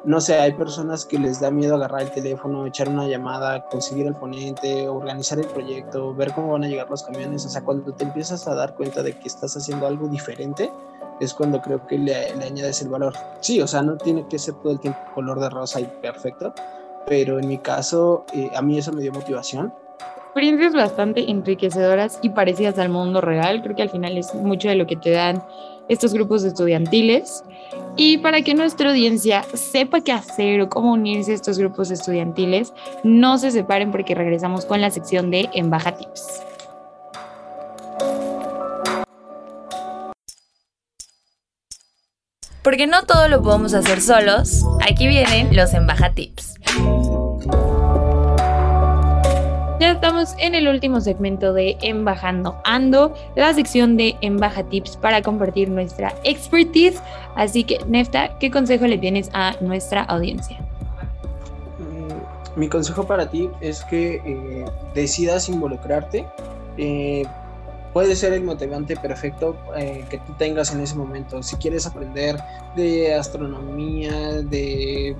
no 0.05 0.21
sé, 0.21 0.39
hay 0.39 0.53
personas 0.53 1.05
que 1.05 1.19
les 1.19 1.41
da 1.41 1.51
miedo 1.51 1.75
agarrar 1.75 2.03
el 2.03 2.11
teléfono, 2.11 2.65
echar 2.67 2.89
una 2.89 3.07
llamada, 3.07 3.65
conseguir 3.67 4.07
el 4.07 4.15
ponente, 4.15 4.89
organizar 4.89 5.39
el 5.39 5.47
proyecto, 5.47 6.15
ver 6.15 6.33
cómo 6.33 6.53
van 6.53 6.65
a 6.65 6.69
llegar 6.69 6.89
los 6.89 7.03
camiones, 7.03 7.45
o 7.45 7.49
sea, 7.49 7.63
cuando 7.63 7.93
te 7.93 8.05
empiezas 8.05 8.47
a 8.49 8.55
dar 8.55 8.75
cuenta 8.75 9.03
de 9.03 9.19
que 9.19 9.29
estás 9.29 9.57
haciendo 9.57 9.87
algo 9.87 10.09
diferente, 10.09 10.71
es 11.21 11.35
cuando 11.35 11.61
creo 11.61 11.87
que 11.87 11.99
le, 11.99 12.35
le 12.37 12.45
añades 12.45 12.83
el 12.83 12.89
valor. 12.89 13.15
Sí, 13.41 13.61
o 13.61 13.67
sea, 13.67 13.83
no 13.83 13.97
tiene 13.97 14.27
que 14.29 14.39
ser 14.39 14.55
todo 14.55 14.73
el 14.73 14.81
tiempo 14.81 15.01
color 15.15 15.41
de 15.41 15.51
rosa 15.51 15.81
y 15.81 15.85
perfecto, 15.85 16.53
pero 17.07 17.39
en 17.39 17.49
mi 17.49 17.59
caso 17.59 18.25
eh, 18.33 18.51
a 18.55 18.63
mí 18.63 18.79
eso 18.79 18.93
me 18.93 19.03
dio 19.03 19.13
motivación. 19.13 19.73
Experiencias 20.27 20.75
bastante 20.75 21.29
enriquecedoras 21.31 22.21
y 22.23 22.29
parecidas 22.31 22.79
al 22.79 22.91
mundo 22.91 23.21
real, 23.21 23.63
creo 23.63 23.75
que 23.75 23.83
al 23.83 23.91
final 23.91 24.17
es 24.17 24.35
mucho 24.35 24.69
de 24.69 24.77
lo 24.77 24.87
que 24.87 24.97
te 24.97 25.11
dan 25.11 25.43
estos 25.89 26.13
grupos 26.13 26.45
estudiantiles. 26.45 27.43
Y 27.97 28.19
para 28.19 28.43
que 28.43 28.55
nuestra 28.55 28.91
audiencia 28.91 29.43
sepa 29.55 30.01
qué 30.01 30.13
hacer 30.13 30.61
o 30.61 30.69
cómo 30.69 30.93
unirse 30.93 31.33
a 31.33 31.35
estos 31.35 31.59
grupos 31.59 31.91
estudiantiles, 31.91 32.73
no 33.03 33.39
se 33.39 33.51
separen 33.51 33.91
porque 33.91 34.15
regresamos 34.15 34.65
con 34.67 34.81
la 34.81 34.91
sección 34.91 35.31
de 35.31 35.49
Embaja 35.55 35.97
Tips. 35.97 36.43
Porque 42.63 42.87
no 42.87 43.05
todo 43.05 43.29
lo 43.29 43.43
podemos 43.43 43.73
hacer 43.75 44.01
solos, 44.01 44.65
aquí 44.89 45.07
vienen 45.07 45.55
los 45.55 45.73
Embaja 45.75 46.13
Tips. 46.13 46.55
Ya 49.81 49.93
estamos 49.93 50.35
en 50.39 50.57
el 50.57 50.67
último 50.67 51.01
segmento 51.01 51.53
de 51.53 51.79
Embajando 51.83 52.61
Ando, 52.65 53.15
la 53.37 53.55
sección 53.55 53.97
de 53.97 54.17
Embaja 54.23 54.65
Tips 54.65 54.97
para 54.97 55.23
compartir 55.23 55.69
nuestra 55.69 56.13
expertise. 56.25 57.01
Así 57.37 57.63
que, 57.63 57.79
Nefta, 57.87 58.37
¿qué 58.41 58.51
consejo 58.51 58.89
le 58.89 58.99
tienes 58.99 59.31
a 59.35 59.55
nuestra 59.61 60.03
audiencia? 60.03 60.59
Mm, 61.79 62.59
mi 62.59 62.69
consejo 62.69 63.07
para 63.07 63.31
ti 63.31 63.49
es 63.61 63.85
que 63.85 64.17
eh, 64.17 64.65
decidas 64.95 65.49
involucrarte. 65.49 66.27
Eh, 66.77 67.25
puede 67.99 68.15
ser 68.15 68.33
el 68.33 68.45
motivante 68.45 68.97
perfecto 68.97 69.57
eh, 69.77 70.05
que 70.09 70.19
tú 70.19 70.33
tengas 70.35 70.73
en 70.73 70.81
ese 70.81 70.95
momento. 70.95 71.43
Si 71.43 71.57
quieres 71.57 71.85
aprender 71.85 72.41
de 72.77 73.13
astronomía, 73.13 74.41
de, 74.41 75.17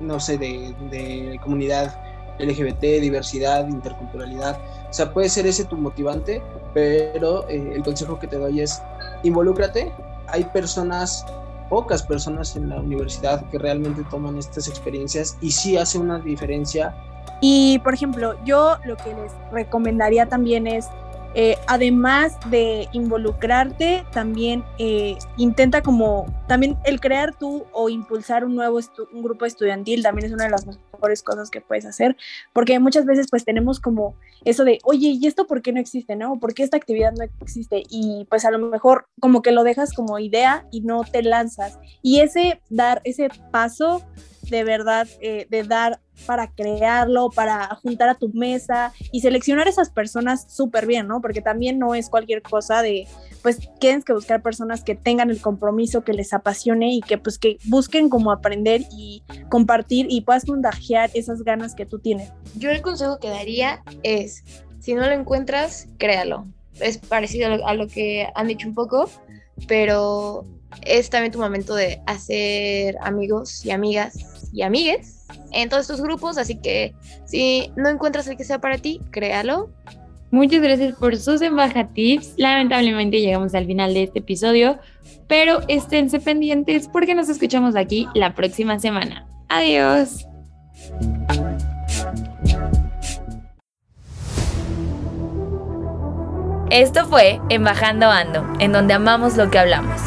no 0.00 0.20
sé, 0.20 0.38
de, 0.38 0.72
de 0.92 1.40
comunidad 1.42 1.92
LGBT, 2.38 3.00
diversidad, 3.00 3.66
interculturalidad. 3.66 4.60
O 4.88 4.92
sea, 4.92 5.12
puede 5.12 5.28
ser 5.28 5.44
ese 5.48 5.64
tu 5.64 5.76
motivante, 5.76 6.40
pero 6.72 7.48
eh, 7.48 7.72
el 7.74 7.82
consejo 7.82 8.20
que 8.20 8.28
te 8.28 8.36
doy 8.36 8.60
es 8.60 8.80
involúcrate. 9.24 9.92
Hay 10.28 10.44
personas, 10.44 11.26
pocas 11.68 12.00
personas 12.00 12.54
en 12.54 12.68
la 12.68 12.78
universidad 12.78 13.44
que 13.50 13.58
realmente 13.58 14.04
toman 14.08 14.38
estas 14.38 14.68
experiencias 14.68 15.36
y 15.40 15.50
sí 15.50 15.76
hace 15.76 15.98
una 15.98 16.20
diferencia. 16.20 16.94
Y, 17.40 17.80
por 17.80 17.92
ejemplo, 17.92 18.36
yo 18.44 18.76
lo 18.84 18.96
que 18.96 19.12
les 19.14 19.32
recomendaría 19.50 20.26
también 20.26 20.68
es 20.68 20.86
eh, 21.34 21.56
además 21.66 22.36
de 22.50 22.88
involucrarte, 22.92 24.04
también 24.12 24.64
eh, 24.78 25.16
intenta 25.36 25.82
como, 25.82 26.26
también 26.48 26.76
el 26.84 27.00
crear 27.00 27.34
tú 27.34 27.64
o 27.72 27.88
impulsar 27.88 28.44
un 28.44 28.56
nuevo 28.56 28.80
un 29.12 29.22
grupo 29.22 29.44
estudiantil 29.44 30.02
también 30.02 30.26
es 30.26 30.32
una 30.32 30.44
de 30.44 30.50
las 30.50 30.66
mejores 30.66 31.22
cosas 31.22 31.50
que 31.50 31.60
puedes 31.60 31.86
hacer, 31.86 32.16
porque 32.52 32.78
muchas 32.78 33.04
veces 33.04 33.28
pues 33.30 33.44
tenemos 33.44 33.78
como 33.78 34.16
eso 34.44 34.64
de, 34.64 34.78
oye, 34.84 35.16
¿y 35.20 35.26
esto 35.26 35.46
por 35.46 35.62
qué 35.62 35.72
no 35.72 35.80
existe, 35.80 36.16
no? 36.16 36.38
¿Por 36.40 36.54
qué 36.54 36.62
esta 36.62 36.76
actividad 36.76 37.12
no 37.12 37.24
existe? 37.40 37.82
Y 37.88 38.26
pues 38.28 38.44
a 38.44 38.50
lo 38.50 38.58
mejor 38.58 39.06
como 39.20 39.42
que 39.42 39.52
lo 39.52 39.64
dejas 39.64 39.92
como 39.92 40.18
idea 40.18 40.66
y 40.72 40.80
no 40.80 41.02
te 41.04 41.22
lanzas. 41.22 41.78
Y 42.02 42.20
ese 42.20 42.60
dar, 42.70 43.00
ese 43.04 43.28
paso 43.50 44.02
de 44.50 44.64
verdad, 44.64 45.06
eh, 45.20 45.46
de 45.48 45.62
dar 45.62 46.00
para 46.26 46.50
crearlo, 46.52 47.30
para 47.30 47.66
juntar 47.76 48.08
a 48.10 48.14
tu 48.14 48.28
mesa 48.34 48.92
y 49.10 49.20
seleccionar 49.20 49.68
esas 49.68 49.90
personas 49.90 50.46
súper 50.52 50.86
bien, 50.86 51.06
¿no? 51.06 51.20
Porque 51.20 51.40
también 51.40 51.78
no 51.78 51.94
es 51.94 52.10
cualquier 52.10 52.42
cosa 52.42 52.82
de, 52.82 53.06
pues 53.42 53.58
tienes 53.78 54.04
que 54.04 54.12
buscar 54.12 54.42
personas 54.42 54.84
que 54.84 54.94
tengan 54.94 55.30
el 55.30 55.40
compromiso, 55.40 56.04
que 56.04 56.12
les 56.12 56.32
apasione 56.32 56.92
y 56.92 57.00
que 57.00 57.16
pues 57.16 57.38
que 57.38 57.58
busquen 57.64 58.10
como 58.10 58.32
aprender 58.32 58.82
y 58.92 59.22
compartir 59.48 60.06
y 60.10 60.20
puedas 60.22 60.44
contagiar 60.44 61.10
esas 61.14 61.42
ganas 61.42 61.74
que 61.74 61.86
tú 61.86 61.98
tienes. 61.98 62.30
Yo 62.56 62.70
el 62.70 62.82
consejo 62.82 63.18
que 63.18 63.28
daría 63.28 63.82
es, 64.02 64.44
si 64.80 64.94
no 64.94 65.06
lo 65.06 65.12
encuentras, 65.12 65.86
créalo. 65.98 66.46
Es 66.80 66.98
parecido 66.98 67.66
a 67.66 67.74
lo 67.74 67.88
que 67.88 68.28
han 68.34 68.48
dicho 68.48 68.66
un 68.66 68.74
poco, 68.74 69.10
pero 69.66 70.46
es 70.82 71.10
también 71.10 71.32
tu 71.32 71.38
momento 71.38 71.74
de 71.74 72.00
hacer 72.06 72.96
amigos 73.02 73.64
y 73.64 73.70
amigas 73.70 74.50
y 74.52 74.62
amigues 74.62 75.26
en 75.52 75.68
todos 75.68 75.82
estos 75.82 76.00
grupos, 76.00 76.38
así 76.38 76.56
que 76.56 76.94
si 77.24 77.72
no 77.76 77.88
encuentras 77.88 78.26
el 78.28 78.36
que 78.36 78.44
sea 78.44 78.60
para 78.60 78.78
ti, 78.78 79.00
créalo. 79.10 79.70
Muchas 80.30 80.62
gracias 80.62 80.94
por 80.96 81.16
sus 81.16 81.42
embajatives. 81.42 82.34
Lamentablemente 82.36 83.20
llegamos 83.20 83.54
al 83.54 83.66
final 83.66 83.94
de 83.94 84.04
este 84.04 84.20
episodio, 84.20 84.78
pero 85.26 85.60
esténse 85.66 86.20
pendientes 86.20 86.88
porque 86.88 87.14
nos 87.14 87.28
escuchamos 87.28 87.74
aquí 87.74 88.06
la 88.14 88.34
próxima 88.34 88.78
semana. 88.78 89.26
Adiós. 89.48 90.26
Esto 96.70 97.04
fue 97.04 97.40
Embajando 97.48 98.08
Ando, 98.12 98.46
en 98.60 98.70
donde 98.70 98.94
amamos 98.94 99.36
lo 99.36 99.50
que 99.50 99.58
hablamos. 99.58 100.00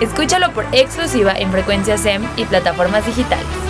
Escúchalo 0.00 0.50
por 0.54 0.64
exclusiva 0.72 1.34
en 1.36 1.52
frecuencia 1.52 1.98
SEM 1.98 2.26
y 2.38 2.46
plataformas 2.46 3.04
digitales. 3.04 3.65